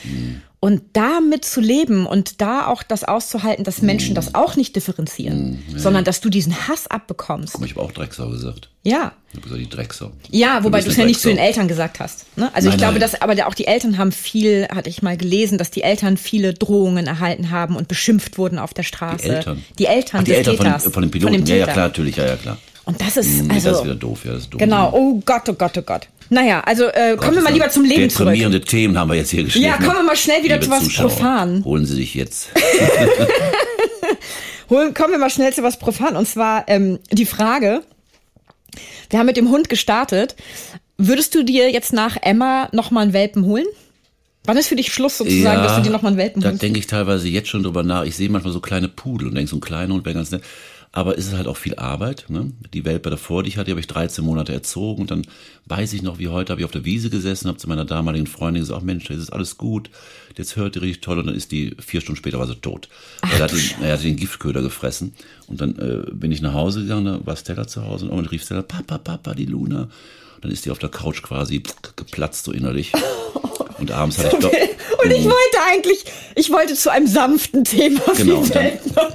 [0.61, 3.85] Und damit zu leben und da auch das auszuhalten, dass Mhm.
[3.85, 7.53] Menschen das auch nicht differenzieren, sondern dass du diesen Hass abbekommst.
[7.53, 8.69] Guck mal, ich habe auch Drecksau gesagt.
[8.83, 9.13] Ja.
[9.29, 10.11] Ich habe gesagt, die Drecksau.
[10.31, 11.37] Ja, wobei du es ja nicht zu den.
[11.37, 12.25] Eltern gesagt hast.
[12.37, 12.49] Ne?
[12.53, 13.01] Also ich Nein, glaube, nein.
[13.09, 16.53] dass aber auch die Eltern haben viel, hatte ich mal gelesen, dass die Eltern viele
[16.53, 19.23] Drohungen erhalten haben und beschimpft wurden auf der Straße.
[19.23, 19.63] Die Eltern?
[19.79, 20.83] Die Eltern Ach, die Eltern von, Täters.
[20.83, 21.35] dem- von dem Piloten.
[21.35, 22.57] Von dem ja, ja, klar, natürlich, ja, ja, klar.
[22.83, 24.59] Und das ist, Nee, also, das ist wieder doof, ja, das ist doof.
[24.59, 26.07] genau, oh Gott, oh Gott, oh Gott.
[26.29, 28.27] Naja, also äh, kommen wir mal lieber zum Leben zurück.
[28.27, 29.65] Deprimierende Themen haben wir jetzt hier geschrieben.
[29.65, 31.63] Ja, kommen wir mal schnell wieder Liebe zu was Zuschauer, profan.
[31.65, 32.49] Holen Sie sich jetzt.
[34.69, 36.15] Holen, kommen wir mal schnell zu was profan.
[36.15, 37.83] Und zwar ähm, die Frage,
[39.09, 40.35] wir haben mit dem Hund gestartet.
[40.97, 43.65] Würdest du dir jetzt nach Emma nochmal einen Welpen holen?
[44.45, 46.87] Wann ist für dich Schluss sozusagen, dass du dir nochmal einen Welpen Da denke ich
[46.87, 48.03] teilweise jetzt schon drüber nach.
[48.05, 50.43] Ich sehe manchmal so kleine Pudel und denke, so ein kleiner Hund wäre ganz nett.
[50.91, 52.25] Aber es ist halt auch viel Arbeit.
[52.29, 52.51] Ne?
[52.73, 55.01] Die Welpe davor, die ich hatte, die habe ich 13 Monate erzogen.
[55.01, 55.21] Und dann
[55.65, 58.25] weiß ich noch, wie heute habe ich auf der Wiese gesessen, habe zu meiner damaligen
[58.25, 59.91] Freundin gesagt, ach Mensch, das ist alles gut.
[60.35, 61.19] Jetzt hört die richtig toll.
[61.19, 62.89] Und dann ist die vier Stunden später war sie tot.
[63.21, 65.13] er, hat den, er den Giftköder gefressen.
[65.45, 68.05] Und dann äh, bin ich nach Hause gegangen, da war Stella zu Hause.
[68.05, 69.89] Und irgendwann rief Stella, Papa, Papa, die Luna.
[70.41, 71.63] Dann ist die auf der Couch quasi
[71.95, 72.91] geplatzt so innerlich.
[73.79, 74.51] Und abends hatte ich doch...
[74.51, 76.03] Und ich wollte eigentlich,
[76.35, 78.71] ich wollte zu einem sanften Thema Genau, und dann,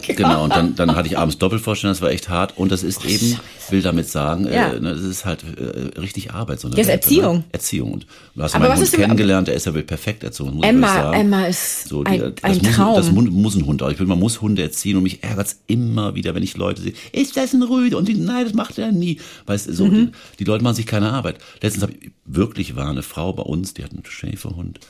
[0.07, 2.57] genau, und dann, dann hatte ich abends Doppelvorstellung, das war echt hart.
[2.57, 3.39] Und das ist eben,
[3.71, 4.73] will damit sagen, Ja.
[4.73, 6.61] äh, ne, das ist halt äh, richtig Arbeit.
[6.61, 7.37] So eine Ja, ist Welpe, Erziehung.
[7.39, 7.45] Ne?
[7.53, 7.93] Erziehung.
[7.93, 10.55] Und du hast Aber meinen was Hund kennengelernt, der ist ja wirklich perfekt erzogen.
[10.55, 11.21] Muss ich Emma, wirklich sagen.
[11.21, 12.97] Emma ist So, die, ein, das ein muss, Traum.
[12.97, 13.91] Das muss, muss ein Hund auch.
[13.91, 16.95] Ich will, man muss Hunde erziehen und mich ärgert's immer wieder, wenn ich Leute sehe.
[17.13, 17.97] Ist das ein Rüde?
[17.97, 19.21] Und die, nein, das macht er nie.
[19.47, 20.13] Weißt so, Mhm.
[20.33, 21.37] die, die Leute machen sich keine Arbeit.
[21.63, 24.81] Letztens habe ich, wirklich war eine Frau bei uns, die hat einen Schäferhund.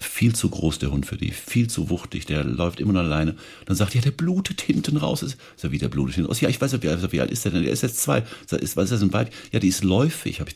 [0.00, 1.30] Viel zu groß, der Hund für die.
[1.32, 2.26] Viel zu wuchtig.
[2.26, 3.34] Der läuft immer nur alleine.
[3.66, 5.22] Dann sagt die, ja, der blutet hinten raus.
[5.22, 6.40] Ist ja, wie der blutet hinten raus.
[6.40, 7.62] Ja, ich weiß nicht, wie, alt- wie alt ist der denn?
[7.62, 8.22] Der ist jetzt zwei.
[8.46, 9.30] Sag, Ist, was ist das, ein Weib?
[9.52, 10.40] Ja, die ist läufig.
[10.40, 10.54] Hab ich,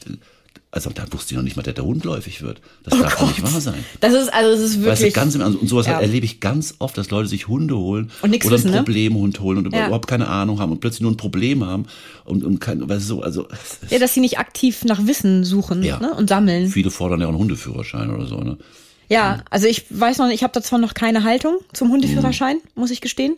[0.70, 2.60] also, da wusste ich noch nicht mal, dass der Hund läufig wird.
[2.84, 3.84] Das darf doch nicht wahr sein.
[4.00, 5.14] Das ist, also, es ist Weißt du, wirklich.
[5.14, 6.00] ganz im und sowas Ja.
[6.00, 8.82] erlebe ich ganz oft, dass Leute sich Hunde holen Und oder wissen, einen ne?
[8.84, 9.86] Problemhund holen und Ja.
[9.86, 11.86] überhaupt keine Ahnung haben und plötzlich nur ein Problem haben
[12.24, 13.48] und, und kein, weißt du, so, also
[13.90, 15.98] ja, dass sie nicht aktiv nach Wissen suchen Ja.
[16.00, 16.68] ne, und sammeln.
[16.68, 18.38] viele fordern ja auch einen Hundeführerschein oder so.
[18.38, 18.56] Ne?
[19.12, 22.56] Ja, also ich weiß noch nicht, ich habe da zwar noch keine Haltung zum Hundeführerschein,
[22.56, 22.60] Mhm.
[22.74, 23.36] muss ich gestehen.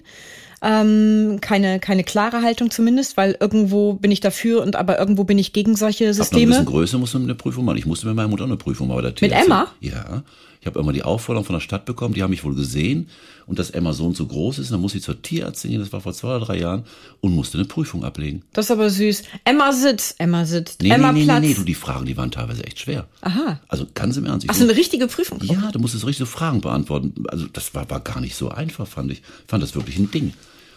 [0.66, 5.38] Ähm, keine, keine klare Haltung zumindest, weil irgendwo bin ich dafür und aber irgendwo bin
[5.38, 6.64] ich gegen solche Ab einer Systeme.
[6.64, 7.76] Größe musst du eine Prüfung machen.
[7.76, 9.12] Ich musste mit meiner Mutter auch eine Prüfung machen.
[9.20, 9.32] Mit.
[9.32, 9.68] Emma?
[9.80, 10.22] Ja.
[10.64, 13.10] Ich habe immer die Aufforderung von der Stadt bekommen, die haben mich wohl gesehen
[13.44, 14.68] und dass Emma so und so groß ist.
[14.68, 16.84] Und dann musste ich zur Tierärztin gehen, das war vor zwei oder drei Jahren,
[17.20, 18.40] und musste eine Prüfung ablegen.
[18.54, 19.24] Das ist aber süß.
[19.44, 21.40] Emma sitzt, Emma sitzt, Nee, Emma nee, nee, Platz.
[21.42, 23.06] nee, nee, du, die Fragen, die waren teilweise echt schwer.
[23.20, 23.60] Aha.
[23.68, 24.46] Also ganz im Ernst.
[24.48, 25.38] Ach so, eine richtige Prüfung.
[25.42, 27.12] Ja, du musstest richtig so Fragen beantworten.
[27.28, 29.18] Also das war, war gar nicht so einfach, fand ich.
[29.18, 30.32] Ich fand das wirklich ein Ding.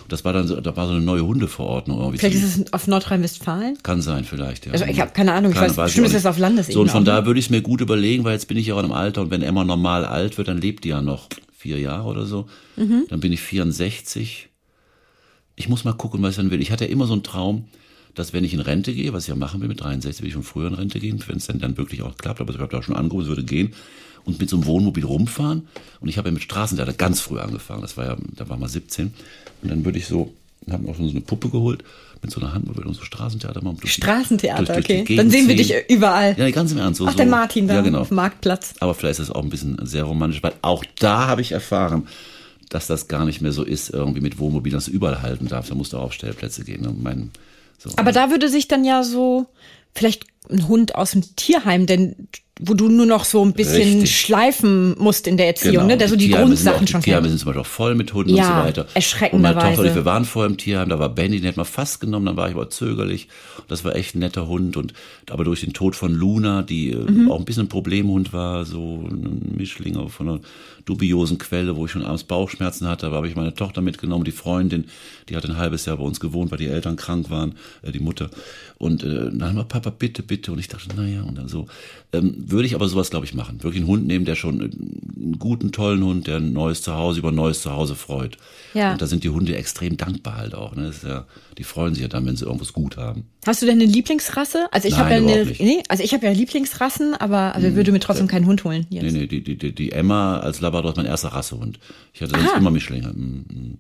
[0.10, 2.00] Das war dann so, da war so eine neue Hundeverordnung.
[2.00, 3.78] Irgendwie Vielleicht so- ist es auf Nordrhein-Westfalen.
[3.84, 4.72] kann sein, vielleicht, ja.
[4.72, 6.90] Also ich habe keine Ahnung, ich weiß, ich bestimmt ist das auf Landesebene So, und
[6.90, 8.92] von daher würde ich es mir gut überlegen, weil jetzt bin ich ja auch im
[8.92, 12.26] Alter und wenn Emma normal alt wird, dann lebt die ja noch vier Jahre oder
[12.26, 12.46] so.
[12.76, 13.06] Mhm.
[13.10, 14.50] Dann bin ich 64.
[15.56, 16.62] Ich muss mal gucken, was ich dann will.
[16.62, 17.66] Ich hatte ja immer so einen Traum,
[18.14, 20.34] dass wenn ich in Rente gehe, was ich ja machen will mit 63, will ich
[20.34, 22.72] schon früher in Rente gehen, wenn es dann, dann wirklich auch klappt, aber ich habe
[22.72, 23.74] da auch schon angerufen, es würde gehen
[24.28, 25.68] und mit so einem Wohnmobil rumfahren.
[26.00, 28.68] Und ich habe ja mit Straßentheater ganz früh angefangen, das war ja, da war mal
[28.70, 29.14] 17.
[29.64, 30.34] Und dann würde ich so,
[30.70, 31.84] haben auch schon so eine Puppe geholt
[32.22, 33.78] mit so einer Handmobile und so Straßentheater machen.
[33.84, 35.04] Straßentheater, durch- durch okay.
[35.04, 36.36] Gegend Dann sehen wir dich überall.
[36.38, 36.98] Ja, ganz im Ernst.
[36.98, 37.18] So, Ach, so.
[37.18, 38.00] der Martin da ja, genau.
[38.02, 38.74] auf dem Marktplatz.
[38.80, 42.08] Aber vielleicht ist das auch ein bisschen sehr romantisch, weil auch da habe ich erfahren,
[42.70, 45.72] dass das gar nicht mehr so ist, irgendwie mit Wohnmobil, dass du überall halten darfst.
[45.72, 46.82] Da musst du auch auf Stellplätze gehen.
[46.82, 46.94] Ne?
[47.00, 47.32] Mein,
[47.78, 47.92] so.
[47.96, 49.48] Aber da würde sich dann ja so
[49.96, 52.16] vielleicht ein Hund aus dem Tierheim, denn
[52.60, 54.20] wo du nur noch so ein bisschen Richtig.
[54.20, 55.86] schleifen musst in der Erziehung, Genau.
[55.90, 55.98] ne?
[55.98, 57.30] der so die sind Grundsachen auch, schon Die Tierheime kennt.
[57.34, 58.88] sind zum Beispiel auch voll mit Hunden Ja, und so weiter.
[58.96, 59.56] erschreckenderweise.
[59.58, 62.00] Und meine Tochter, wir waren vorher im Tierheim, da war Benny, den hätten wir fast
[62.02, 63.28] genommen, dann war ich aber zögerlich.
[63.68, 64.76] Das war echt ein netter Hund.
[64.76, 64.94] Und
[65.30, 67.30] aber durch den Tod von Luna, die äh, Mhm.
[67.30, 70.40] auch ein bisschen ein Problemhund war, so ein Mischling von einer
[70.86, 74.32] dubiosen Quelle, wo ich schon abends Bauchschmerzen hatte, aber habe ich meine Tochter mitgenommen, die
[74.32, 74.86] Freundin,
[75.30, 78.00] die hat ein halbes Jahr bei uns gewohnt, weil die Eltern krank waren, äh, die
[78.00, 78.30] Mutter.
[78.80, 80.37] Und äh, dann haben wir, Papa, bitte, bitte.
[80.48, 81.68] Und ich dachte, naja, und dann so.
[82.14, 83.64] Ähm, würde ich aber sowas, glaube ich, machen.
[83.64, 87.20] Wirklich einen Hund nehmen, der schon äh, einen guten, tollen Hund, der ein neues Zuhause
[87.20, 88.38] über ein neues Zuhause freut.
[88.74, 88.94] Ja.
[88.94, 90.76] Und da sind die Hunde extrem dankbar halt auch.
[90.76, 90.92] Ne?
[91.06, 91.26] Ja,
[91.58, 93.26] die freuen sich ja dann, wenn sie irgendwas gut haben.
[93.46, 94.68] Hast du denn eine Lieblingsrasse?
[94.72, 95.46] Also ich habe ja eine.
[95.46, 95.56] Hm.
[95.60, 99.04] nee, also ich habe ja Lieblingsrassen, aber also würde mir trotzdem keinen Hund holen jetzt.
[99.04, 101.80] Nee, nee, die, die, die, die Emma als Labrador ist mein erster Rassehund.
[102.14, 102.58] Ich hatte sonst Aha.
[102.58, 103.10] immer Mischlinge.
[103.10, 103.78] Mm, mm.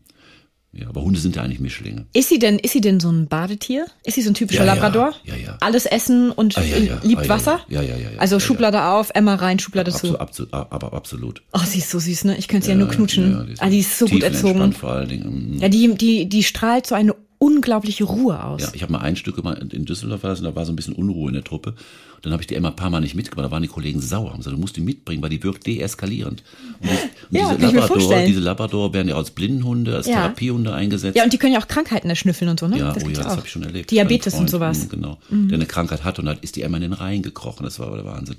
[0.74, 2.06] Ja, aber Hunde sind ja eigentlich Mischlinge.
[2.14, 3.86] Ist sie denn, ist sie denn so ein Badetier?
[4.04, 5.14] Ist sie so ein typischer Ja, ja, Labrador?
[5.24, 5.58] ja, ja.
[5.62, 7.60] Alles essen und Ah, ja, ja, liebt ah, ja, Wasser?
[7.70, 10.20] ja, ja, ja, ja, Also ja, Schublade auf, Emma rein, Schublade zu.
[10.20, 11.42] Absolut, absolut, aber absolut.
[11.54, 12.38] Oh, sie ist so süß, ne?
[12.38, 13.32] Ich könnte sie ja, nur knutschen.
[13.32, 14.72] Ja, ah, die ist so gut erzogen.
[14.74, 15.58] vor allen Dingen.
[15.60, 18.62] Ja, die, die, die strahlt so eine unglaubliche Ruhe aus.
[18.62, 19.38] Ja, ich habe mal ein Stück
[19.72, 21.72] in Düsseldorf war das, und da war so ein bisschen Unruhe in der Truppe.
[22.16, 23.46] Und dann habe ich die Emma ein paar Mal nicht mitgebracht.
[23.46, 24.32] Da waren die Kollegen sauer.
[24.32, 26.44] Haben gesagt, du musst die mitbringen, weil die wirkt deeskalierend.
[26.82, 26.98] Und, und
[27.30, 30.16] Ja, diese, ich Labrador, diese Labrador werden ja als Blindenhunde, als Ja.
[30.16, 31.16] Therapiehunde eingesetzt.
[31.16, 32.80] Ja, und die können ja auch Krankheiten erschnüffeln und so, ne?
[32.80, 33.92] Ja, oh gibt's ja, das habe ich schon erlebt.
[33.92, 34.90] Diabetes Mein und Freund, sowas.
[34.90, 37.64] Genau, der eine Krankheit hat und dann ist die Emma in den Rhein gekrochen.
[37.66, 38.38] Das war aber der Wahnsinn.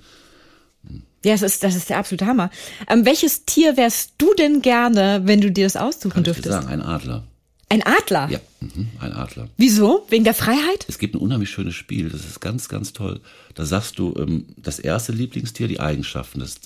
[1.24, 2.50] Ja, das ist, das ist der absolute Hammer.
[2.88, 6.32] Ähm, welches Tier wärst du denn gerne, wenn du dir das aussuchen Kann ich dir
[6.34, 6.52] dürftest?
[6.52, 7.24] sagen, ein Adler.
[7.70, 8.30] Ein Adler?
[8.30, 9.48] Ja, mhm, ein Adler.
[9.58, 10.06] Wieso?
[10.08, 10.86] Wegen der Freiheit?
[10.88, 13.20] Es gibt ein unheimlich schönes Spiel, das ist ganz, ganz toll.
[13.54, 16.60] Da sagst du, ähm, das erste Lieblingstier, die Eigenschaften, das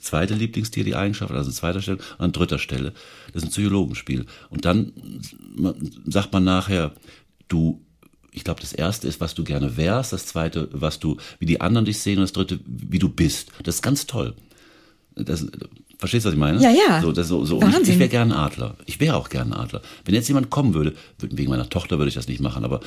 [0.00, 2.92] zweite Lieblingstier, die Eigenschaften, also an zweiter Stelle an dritter Stelle.
[3.32, 4.26] Das ist ein Psychologenspiel.
[4.48, 4.92] Und dann
[6.06, 6.92] sagt man nachher,
[7.48, 7.80] du,
[8.30, 11.60] ich glaube, das erste ist, was du gerne wärst, das zweite, was du, wie die
[11.60, 13.50] anderen dich sehen, und das dritte, wie du bist.
[13.64, 14.34] Das ist ganz toll.
[15.16, 15.46] Das,
[15.98, 16.60] verstehst du, was ich meine?
[16.60, 17.00] Ja, ja.
[17.00, 17.58] So, das, so, so.
[17.58, 17.94] Ich, Wahnsinn.
[17.94, 18.76] ich wäre gern ein Adler.
[18.86, 19.80] Ich wäre auch gern ein Adler.
[20.04, 22.80] Wenn jetzt jemand kommen würde, wegen meiner Tochter würde ich das nicht machen, aber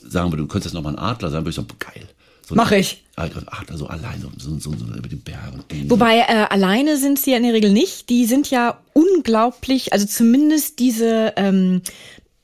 [0.00, 2.08] sagen würde, du könntest jetzt noch mal ein Adler sein, würde ich sagen, geil.
[2.46, 3.02] So Mach ich.
[3.16, 5.60] Adler so allein, so, so, so, über den Bergen.
[5.60, 8.10] und Wobei äh, alleine sind sie ja in der Regel nicht.
[8.10, 11.80] Die sind ja unglaublich, also zumindest diese ähm,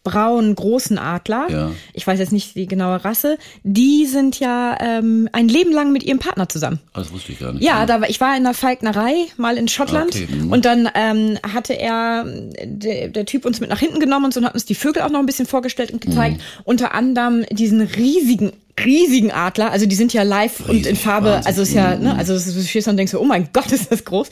[0.03, 1.70] braunen großen Adler, Ja.
[1.92, 6.03] ich weiß jetzt nicht die genaue Rasse, die sind ja ähm, ein Leben lang mit
[6.03, 6.80] ihrem Partner zusammen.
[6.94, 7.62] Ah, das wusste ich gar nicht.
[7.62, 10.53] Ja, da war, ich war in einer Falknerei mal in Schottland Okay, mhm.
[10.53, 12.24] und dann ähm, hatte er
[12.64, 15.03] der, der Typ uns mit nach hinten genommen und so und hat uns die Vögel
[15.03, 16.38] auch noch ein bisschen vorgestellt und gezeigt.
[16.38, 16.62] Mhm.
[16.64, 21.26] Unter anderem diesen riesigen riesigen Adler, also die sind ja live und in Riesig, Farbe,
[21.26, 21.40] Wahnsinn.
[21.42, 21.46] Mhm.
[21.46, 23.92] also ist ja, ne, also du stehst da und denkst so, oh mein Gott, ist
[23.92, 24.30] das groß.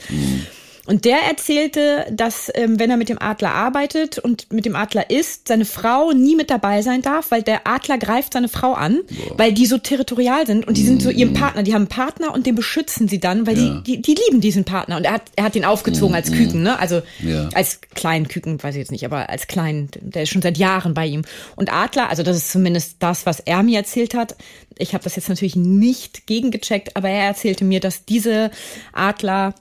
[0.89, 5.09] Und der erzählte, dass ähm, wenn er mit dem Adler arbeitet und mit dem Adler
[5.11, 8.99] isst, seine Frau nie mit dabei sein darf, weil der Adler greift seine Frau an,
[9.37, 12.33] weil die so territorial sind und die sind so ihrem Partner, die haben einen Partner
[12.33, 13.61] und den beschützen sie dann, weil Mhm.
[13.61, 13.73] Ja.
[13.75, 13.83] Mhm.
[13.83, 14.97] die, die, die lieben diesen Partner.
[14.97, 16.79] Und er hat, er hat den aufgezogen als Küken, ne?
[16.79, 17.49] Also Ja.
[17.53, 20.93] als kleinen Küken, weiß ich jetzt nicht, aber als kleinen, der ist schon seit Jahren
[20.95, 21.21] bei ihm.
[21.55, 24.35] Und Adler, also das ist zumindest das, was er mir erzählt hat.
[24.77, 28.49] Ich habe das jetzt natürlich nicht gegengecheckt, aber er erzählte mir, dass diese
[28.93, 29.53] Adler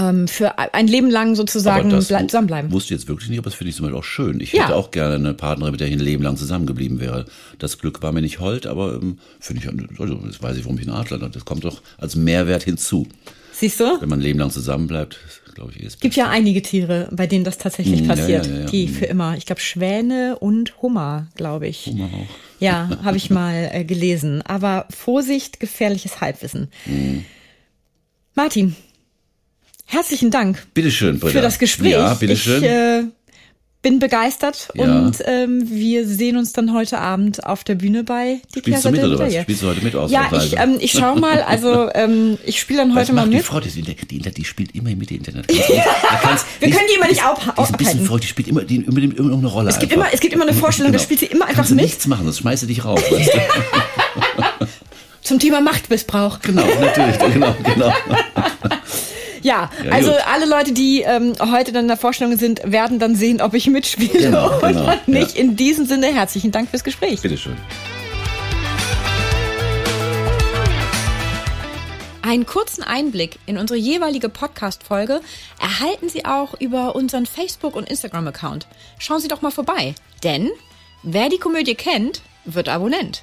[0.00, 2.70] ähm, für ein Leben lang sozusagen ble- zusammenbleiben.
[2.72, 4.40] Wusste jetzt wirklich nicht, aber das finde ich zum Beispiel auch schön.
[4.40, 4.64] Ich Ja.
[4.64, 7.26] hätte auch gerne eine Partnerin, mit der ich ein Leben lang zusammengeblieben wäre.
[7.58, 10.78] Das Glück war mir nicht hold, aber ähm, finde ich, also, das weiß ich, warum
[10.78, 11.30] ich einen Adler habe.
[11.30, 13.06] Das kommt doch als Mehrwert hinzu.
[13.52, 14.00] Siehst du?
[14.00, 15.18] Wenn man ein Leben lang zusammenbleibt,
[15.54, 18.46] glaube ich, ist Gibt ja einige Tiere, bei denen das tatsächlich Mm, passiert.
[18.46, 18.66] ja, ja, ja.
[18.66, 18.94] Die Mm.
[18.94, 19.36] für immer.
[19.36, 21.86] Ich glaube Schwäne und Hummer, glaube ich.
[21.86, 22.26] Hummer auch.
[22.60, 24.40] Ja, habe ich mal äh, gelesen.
[24.42, 26.68] Aber Vorsicht, gefährliches Halbwissen.
[26.86, 27.18] Mm.
[28.34, 28.76] Martin,
[29.90, 31.32] herzlichen Dank Bitteschön, Britta.
[31.32, 31.92] für das Gespräch.
[31.92, 32.62] Ja, bitteschön.
[32.62, 33.02] Ich äh,
[33.82, 34.84] bin begeistert Ja.
[34.84, 38.90] und ähm, wir sehen uns dann heute Abend auf der Bühne bei Die Spielst du
[38.90, 39.34] mit der oder was?
[39.34, 40.46] Spielst du heute mit Ja, ausnahmsweise?
[40.46, 43.44] ich, ähm, ich schau mal, also ähm, ich spiele dann Was heute mal die mit.
[43.46, 45.46] Frau, die, die, die, die spielt immer mit dem Internet.
[45.50, 48.26] Da Wir die- können die immer nicht die- auf- Die ist ein bisschen voll, die
[48.26, 50.04] spielt immer, die übernimmt irgendeine Rolle Es gibt einfach.
[50.06, 51.04] immer, es gibt immer eine Vorstellung, da Genau.
[51.04, 51.84] spielt sie immer einfach Kannst mit.
[51.84, 53.00] nichts machen, sonst schmeißt sie dich raus.
[53.10, 53.30] Weißt
[54.60, 54.66] du?
[55.22, 56.40] Zum Thema Machtmissbrauch.
[56.42, 57.92] genau, natürlich, genau, genau.
[59.42, 60.20] Ja, Ja, also gut.
[60.32, 63.66] alle Leute, die ähm, heute dann in der Vorstellung sind, werden dann sehen, ob ich
[63.66, 65.34] mitspiele Genau, oder genau, nicht.
[65.36, 65.40] ja.
[65.42, 67.20] In diesem Sinne, herzlichen Dank fürs Gespräch.
[67.22, 67.56] Bitteschön.
[72.22, 75.20] Einen kurzen Einblick in unsere jeweilige Podcast-Folge
[75.60, 78.66] erhalten Sie auch über unseren Facebook- und Instagram-Account.
[78.98, 79.94] Schauen Sie doch mal vorbei.
[80.22, 80.50] Denn
[81.02, 83.22] wer die Komödie kennt, wird Abonnent.